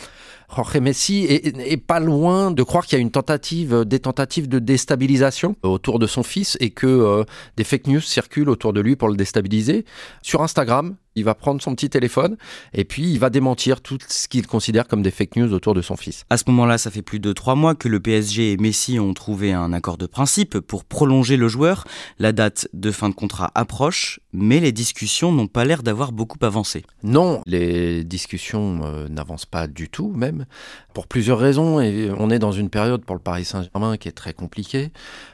Jorge 0.56 0.77
Messi 0.77 1.25
est, 1.29 1.77
pas 1.77 1.99
loin 1.99 2.51
de 2.51 2.62
croire 2.62 2.86
qu'il 2.86 2.97
y 2.97 2.99
a 2.99 3.01
une 3.01 3.12
tentative, 3.12 3.86
des 3.86 3.99
tentatives 3.99 4.47
de 4.47 4.60
déstabilisation 4.60 5.56
autour 5.63 5.97
de 5.97 6.06
son 6.06 6.21
fils 6.21 6.58
et 6.60 6.69
que 6.69 6.86
euh, 6.86 7.23
des 7.58 7.63
fake 7.63 7.88
news 7.88 8.01
circulent 8.01 8.49
autour 8.49 8.71
de 8.71 8.79
lui 8.79 8.95
pour 8.95 9.10
le 9.10 9.15
déstabiliser. 9.15 9.86
Sur 10.21 10.43
Instagram, 10.43 10.95
il 11.15 11.23
va 11.23 11.36
prendre 11.36 11.62
son 11.62 11.76
petit 11.76 11.89
téléphone 11.89 12.38
et 12.73 12.84
puis 12.84 13.04
il 13.12 13.19
va 13.19 13.30
démentir 13.30 13.82
tout 13.82 13.97
ce 14.08 14.28
qu'il 14.28 14.47
considère 14.47 14.88
comme 14.88 15.02
des 15.02 15.12
fake 15.12 15.36
news 15.36 15.54
autour 15.54 15.73
de 15.73 15.82
son 15.82 15.95
fils. 15.95 16.26
À 16.30 16.38
ce 16.38 16.43
moment-là, 16.47 16.78
ça 16.78 16.91
fait 16.91 17.02
plus 17.02 17.19
de 17.19 17.34
trois 17.34 17.56
mois 17.56 17.76
que 17.76 17.88
le 17.88 17.99
PSG 17.99 18.52
et 18.54 18.58
Messi 18.58 18.99
ont 18.99 19.13
trouvé 19.13 19.54
un 19.54 19.73
accord 19.73 19.97
de 19.97 20.06
principe 20.06 20.60
pour 20.60 20.86
prolonger 20.86 21.38
le 21.38 21.47
joueur. 21.47 21.86
La 22.19 22.32
date 22.32 22.67
de 22.73 22.91
fin 22.91 23.10
de 23.10 23.15
contrat 23.15 23.52
approche, 23.56 24.19
mais 24.32 24.60
les 24.60 24.71
discussions 24.71 25.32
n'ont 25.32 25.47
pas 25.47 25.65
l'air 25.65 25.84
d'avoir 25.84 26.12
beaucoup 26.12 26.38
avancé. 26.41 26.84
Non, 27.04 27.41
les 27.45 28.04
discussions 28.04 28.82
euh, 28.84 29.08
n'avancent 29.08 29.45
pas 29.45 29.67
du 29.67 29.89
tout 29.89 30.12
même, 30.15 30.45
pour 30.93 31.08
plusieurs 31.08 31.39
raisons. 31.39 31.80
Et 31.80 32.10
on 32.17 32.30
est 32.30 32.39
dans 32.39 32.52
une 32.52 32.69
période 32.69 33.06
pour 33.06 33.15
le 33.15 33.21
Paris 33.21 33.45
Saint-Germain 33.45 33.97
qui 33.97 34.08
est 34.08 34.13
très 34.13 34.34
compliquée. 34.34 34.91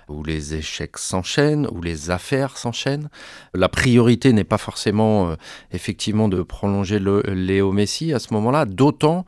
Où 0.09 0.23
les 0.23 0.55
échecs 0.55 0.97
s'enchaînent, 0.97 1.67
où 1.71 1.81
les 1.81 2.09
affaires 2.09 2.57
s'enchaînent. 2.57 3.09
La 3.53 3.69
priorité 3.69 4.33
n'est 4.33 4.43
pas 4.43 4.57
forcément 4.57 5.29
euh, 5.29 5.35
effectivement 5.71 6.27
de 6.27 6.41
prolonger 6.41 6.99
Léo 6.99 7.71
Messi 7.71 8.13
à 8.13 8.19
ce 8.19 8.33
moment-là, 8.33 8.65
d'autant 8.65 9.25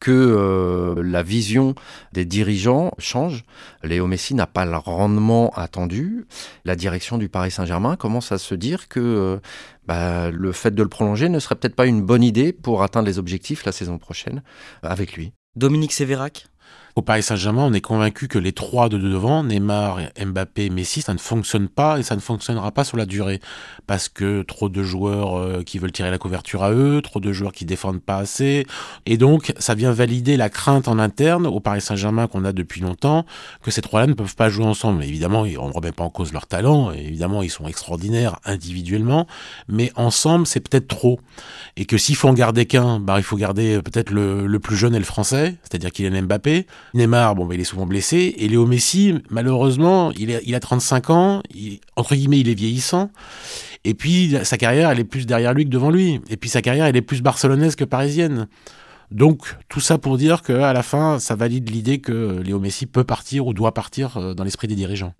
que 0.00 0.10
euh, 0.10 1.02
la 1.02 1.22
vision 1.22 1.74
des 2.12 2.26
dirigeants 2.26 2.92
change. 2.98 3.44
Léo 3.82 4.06
Messi 4.06 4.34
n'a 4.34 4.46
pas 4.46 4.66
le 4.66 4.76
rendement 4.76 5.50
attendu. 5.54 6.26
La 6.66 6.76
direction 6.76 7.16
du 7.16 7.30
Paris 7.30 7.50
Saint-Germain 7.50 7.96
commence 7.96 8.30
à 8.30 8.38
se 8.38 8.54
dire 8.54 8.88
que 8.88 9.00
euh, 9.00 9.38
bah, 9.86 10.30
le 10.30 10.52
fait 10.52 10.74
de 10.74 10.82
le 10.82 10.88
prolonger 10.90 11.30
ne 11.30 11.38
serait 11.38 11.54
peut-être 11.54 11.76
pas 11.76 11.86
une 11.86 12.02
bonne 12.02 12.22
idée 12.22 12.52
pour 12.52 12.82
atteindre 12.82 13.06
les 13.06 13.18
objectifs 13.18 13.64
la 13.64 13.72
saison 13.72 13.96
prochaine 13.96 14.42
avec 14.82 15.14
lui. 15.14 15.32
Dominique 15.56 15.92
Sévérac? 15.92 16.48
Au 16.96 17.02
Paris 17.02 17.24
Saint-Germain, 17.24 17.64
on 17.64 17.72
est 17.72 17.80
convaincu 17.80 18.28
que 18.28 18.38
les 18.38 18.52
trois 18.52 18.88
de 18.88 18.98
devant, 18.98 19.42
Neymar, 19.42 19.98
Mbappé, 20.24 20.70
Messi, 20.70 21.02
ça 21.02 21.12
ne 21.12 21.18
fonctionne 21.18 21.66
pas 21.66 21.98
et 21.98 22.04
ça 22.04 22.14
ne 22.14 22.20
fonctionnera 22.20 22.70
pas 22.70 22.84
sur 22.84 22.96
la 22.96 23.04
durée. 23.04 23.40
Parce 23.88 24.08
que 24.08 24.42
trop 24.42 24.68
de 24.68 24.80
joueurs 24.84 25.36
euh, 25.36 25.62
qui 25.64 25.80
veulent 25.80 25.90
tirer 25.90 26.12
la 26.12 26.18
couverture 26.18 26.62
à 26.62 26.70
eux, 26.70 27.02
trop 27.02 27.18
de 27.18 27.32
joueurs 27.32 27.50
qui 27.50 27.64
défendent 27.64 28.00
pas 28.00 28.18
assez. 28.18 28.64
Et 29.06 29.16
donc, 29.16 29.52
ça 29.58 29.74
vient 29.74 29.90
valider 29.90 30.36
la 30.36 30.48
crainte 30.48 30.86
en 30.86 31.00
interne 31.00 31.48
au 31.48 31.58
Paris 31.58 31.80
Saint-Germain 31.80 32.28
qu'on 32.28 32.44
a 32.44 32.52
depuis 32.52 32.80
longtemps, 32.80 33.26
que 33.62 33.72
ces 33.72 33.82
trois-là 33.82 34.06
ne 34.06 34.14
peuvent 34.14 34.36
pas 34.36 34.48
jouer 34.48 34.66
ensemble. 34.66 35.02
évidemment, 35.02 35.40
on 35.40 35.68
ne 35.68 35.72
remet 35.72 35.92
pas 35.92 36.04
en 36.04 36.10
cause 36.10 36.32
leur 36.32 36.46
talent. 36.46 36.92
évidemment, 36.92 37.42
ils 37.42 37.50
sont 37.50 37.66
extraordinaires 37.66 38.38
individuellement. 38.44 39.26
Mais 39.66 39.90
ensemble, 39.96 40.46
c'est 40.46 40.60
peut-être 40.60 40.86
trop. 40.86 41.18
Et 41.76 41.86
que 41.86 41.98
s'il 41.98 42.14
faut 42.14 42.28
en 42.28 42.34
garder 42.34 42.66
qu'un, 42.66 43.00
bah, 43.00 43.16
il 43.16 43.24
faut 43.24 43.36
garder 43.36 43.82
peut-être 43.82 44.10
le, 44.10 44.58
plus 44.60 44.76
jeune 44.76 44.94
et 44.94 44.98
le 44.98 45.04
français, 45.04 45.56
c'est-à-dire 45.64 45.90
Kylian 45.90 46.22
Mbappé. 46.22 46.66
Neymar, 46.94 47.34
bon, 47.34 47.44
bah, 47.44 47.54
il 47.54 47.60
est 47.60 47.64
souvent 47.64 47.86
blessé. 47.86 48.34
Et 48.38 48.48
Léo 48.48 48.66
Messi, 48.66 49.14
malheureusement, 49.30 50.12
il, 50.12 50.40
il 50.44 50.54
a 50.54 50.60
35 50.60 51.10
ans. 51.10 51.42
entre 51.96 52.14
guillemets, 52.14 52.40
il 52.40 52.48
est 52.48 52.54
vieillissant. 52.54 53.10
Et 53.84 53.94
puis, 53.94 54.36
sa 54.44 54.56
carrière, 54.56 54.90
elle 54.90 55.00
est 55.00 55.04
plus 55.04 55.26
derrière 55.26 55.52
lui 55.52 55.64
que 55.64 55.70
devant 55.70 55.90
lui. 55.90 56.20
Et 56.30 56.36
puis, 56.36 56.48
sa 56.48 56.62
carrière, 56.62 56.86
elle 56.86 56.96
est 56.96 57.02
plus 57.02 57.20
barcelonaise 57.20 57.76
que 57.76 57.84
parisienne. 57.84 58.48
Donc, 59.10 59.56
tout 59.68 59.80
ça 59.80 59.98
pour 59.98 60.16
dire 60.16 60.42
qu'à 60.42 60.72
la 60.72 60.82
fin, 60.82 61.18
ça 61.18 61.36
valide 61.36 61.70
l'idée 61.70 61.98
que 61.98 62.40
Léo 62.42 62.58
Messi 62.58 62.86
peut 62.86 63.04
partir 63.04 63.46
ou 63.46 63.52
doit 63.52 63.74
partir 63.74 64.16
euh, 64.16 64.34
dans 64.34 64.44
l'esprit 64.44 64.66
des 64.66 64.74
dirigeants. 64.74 65.12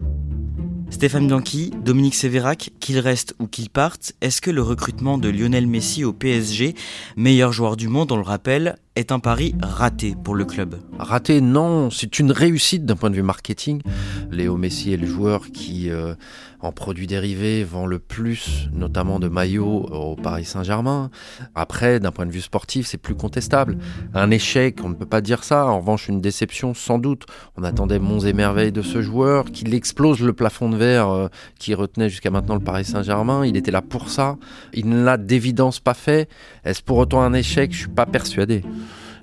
Stéphane 0.90 1.26
Bianchi, 1.26 1.70
Dominique 1.84 2.14
Sévérac, 2.14 2.70
qu'il 2.80 2.98
reste 2.98 3.34
ou 3.40 3.46
qu'il 3.46 3.68
parte, 3.68 4.12
est-ce 4.20 4.40
que 4.40 4.50
le 4.50 4.62
recrutement 4.62 5.18
de 5.18 5.28
Lionel 5.28 5.66
Messi 5.66 6.04
au 6.04 6.12
PSG, 6.12 6.74
meilleur 7.16 7.52
joueur 7.52 7.76
du 7.76 7.88
monde, 7.88 8.12
on 8.12 8.16
le 8.16 8.22
rappelle, 8.22 8.76
est 8.96 9.11
un 9.11 9.18
pari 9.18 9.54
raté 9.61 10.14
pour 10.22 10.35
le 10.35 10.44
club 10.44 10.76
Raté, 10.98 11.40
non, 11.40 11.90
c'est 11.90 12.20
une 12.20 12.30
réussite 12.30 12.87
d'un 12.87 12.94
point 12.94 13.11
de 13.11 13.16
vue 13.16 13.22
marketing. 13.22 13.83
Léo 14.30 14.57
Messi 14.57 14.92
est 14.92 14.96
le 14.96 15.07
joueur 15.07 15.46
qui, 15.52 15.90
euh, 15.90 16.14
en 16.61 16.70
produits 16.70 17.09
dérivés, 17.09 17.64
vend 17.64 17.87
le 17.87 17.98
plus, 17.98 18.68
notamment 18.72 19.18
de 19.18 19.28
maillots 19.28 19.87
au 19.90 20.14
Paris 20.14 20.44
Saint-Germain. 20.44 21.11
Après, 21.57 21.98
d'un 21.98 22.12
point 22.12 22.26
de 22.26 22.30
vue 22.30 22.40
sportif, 22.40 22.87
c'est 22.87 22.98
plus 22.98 23.16
contestable. 23.16 23.78
Un 24.14 24.30
échec, 24.30 24.78
on 24.85 24.88
ne 24.88 24.94
peut 24.94 25.07
pas 25.07 25.20
dire 25.20 25.42
ça. 25.42 25.66
En 25.66 25.80
revanche, 25.80 26.09
une 26.09 26.20
déception, 26.20 26.72
sans 26.72 26.98
doute. 26.98 27.26
On 27.57 27.64
attendait 27.64 27.98
monts 27.98 28.20
et 28.20 28.33
merveilles 28.33 28.72
de 28.72 28.83
ce 28.83 29.02
joueur, 29.02 29.46
qu'il 29.46 29.74
explose 29.74 30.20
le 30.20 30.33
plafond 30.33 30.70
de 30.70 30.76
verre 30.76 31.09
euh, 31.09 31.28
qui 31.59 31.74
retenait 31.74 32.09
jusqu'à 32.09 32.30
maintenant 32.30 32.54
le 32.54 32.61
Paris 32.61 32.85
Saint-Germain. 32.85 33.44
Il 33.44 33.57
était 33.57 33.72
là 33.72 33.83
pour 33.83 34.09
ça. 34.09 34.37
Il 34.72 34.88
ne 34.88 35.02
l'a 35.04 35.16
d'évidence 35.16 35.80
pas 35.80 35.94
fait. 35.94 36.28
Est-ce 36.64 36.83
pour 36.83 36.98
autant 36.98 37.22
un 37.22 37.33
échec? 37.33 37.72
Je 37.72 37.78
suis 37.78 37.88
pas 37.88 38.07
persuadé. 38.07 38.62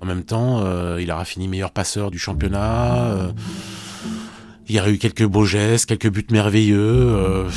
En 0.01 0.07
même 0.07 0.23
temps, 0.23 0.61
euh, 0.63 0.99
il 0.99 1.11
aura 1.11 1.25
fini 1.25 1.47
meilleur 1.47 1.71
passeur 1.71 2.09
du 2.09 2.17
championnat. 2.17 3.05
Euh, 3.05 3.31
il 4.67 4.75
y 4.75 4.79
a 4.79 4.89
eu 4.89 4.97
quelques 4.97 5.25
beaux 5.25 5.45
gestes, 5.45 5.85
quelques 5.85 6.09
buts 6.09 6.25
merveilleux. 6.31 6.79
Euh, 6.79 7.49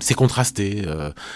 c'est 0.00 0.14
contrasté. 0.14 0.84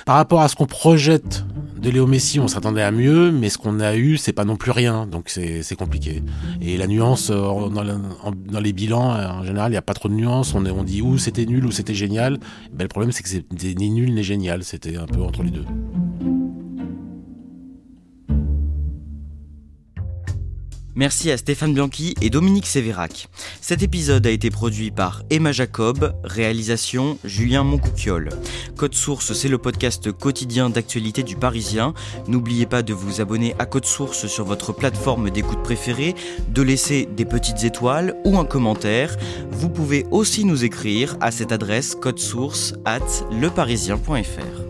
Par 0.06 0.14
rapport 0.16 0.42
à 0.42 0.48
ce 0.48 0.54
qu'on 0.54 0.66
projette 0.66 1.44
de 1.76 1.90
Léo 1.90 2.06
Messi, 2.06 2.38
on 2.38 2.46
s'attendait 2.46 2.82
à 2.82 2.92
mieux, 2.92 3.32
mais 3.32 3.48
ce 3.48 3.58
qu'on 3.58 3.80
a 3.80 3.96
eu, 3.96 4.16
c'est 4.16 4.32
pas 4.32 4.44
non 4.44 4.56
plus 4.56 4.70
rien, 4.70 5.06
donc 5.06 5.28
c'est 5.28 5.74
compliqué. 5.76 6.22
Et 6.60 6.76
la 6.76 6.86
nuance 6.86 7.30
dans, 7.30 8.60
les 8.60 8.72
bilans, 8.72 9.10
en 9.10 9.44
général, 9.44 9.70
il 9.70 9.74
n'y 9.74 9.78
a 9.78 9.82
pas 9.82 9.94
trop 9.94 10.08
de 10.08 10.14
nuance. 10.14 10.54
On, 10.54 10.64
on 10.66 10.84
dit 10.84 11.02
ou 11.02 11.18
c'était 11.18 11.46
nul 11.46 11.66
ou 11.66 11.72
c'était 11.72 11.94
génial. 11.94 12.38
Ben, 12.72 12.84
le 12.84 12.88
problème, 12.88 13.10
c'est 13.10 13.24
que 13.24 13.28
c'était 13.28 13.74
ni 13.74 13.90
nul 13.90 14.14
ni 14.14 14.22
génial. 14.22 14.62
C'était 14.62 14.96
un 14.96 15.06
peu 15.06 15.20
entre 15.20 15.42
les 15.42 15.50
deux. 15.50 15.64
Merci 21.00 21.30
à 21.30 21.38
Stéphane 21.38 21.72
Bianchi 21.72 22.14
et 22.20 22.28
Dominique 22.28 22.66
Sévérac. 22.66 23.30
Cet 23.62 23.82
épisode 23.82 24.26
a 24.26 24.30
été 24.30 24.50
produit 24.50 24.90
par 24.90 25.22
Emma 25.30 25.50
Jacob, 25.50 26.12
réalisation 26.24 27.16
Julien 27.24 27.64
Moncouquiole. 27.64 28.28
Code 28.76 28.94
Source, 28.94 29.32
c'est 29.32 29.48
le 29.48 29.56
podcast 29.56 30.12
quotidien 30.12 30.68
d'actualité 30.68 31.22
du 31.22 31.36
Parisien. 31.36 31.94
N'oubliez 32.28 32.66
pas 32.66 32.82
de 32.82 32.92
vous 32.92 33.22
abonner 33.22 33.54
à 33.58 33.64
Code 33.64 33.86
Source 33.86 34.26
sur 34.26 34.44
votre 34.44 34.74
plateforme 34.74 35.30
d'écoute 35.30 35.62
préférée, 35.62 36.14
de 36.50 36.60
laisser 36.60 37.08
des 37.16 37.24
petites 37.24 37.64
étoiles 37.64 38.14
ou 38.26 38.38
un 38.38 38.44
commentaire. 38.44 39.16
Vous 39.50 39.70
pouvez 39.70 40.04
aussi 40.10 40.44
nous 40.44 40.66
écrire 40.66 41.16
à 41.22 41.30
cette 41.30 41.52
adresse 41.52 41.96
source 42.18 42.74
at 42.84 43.00
leparisien.fr. 43.30 44.69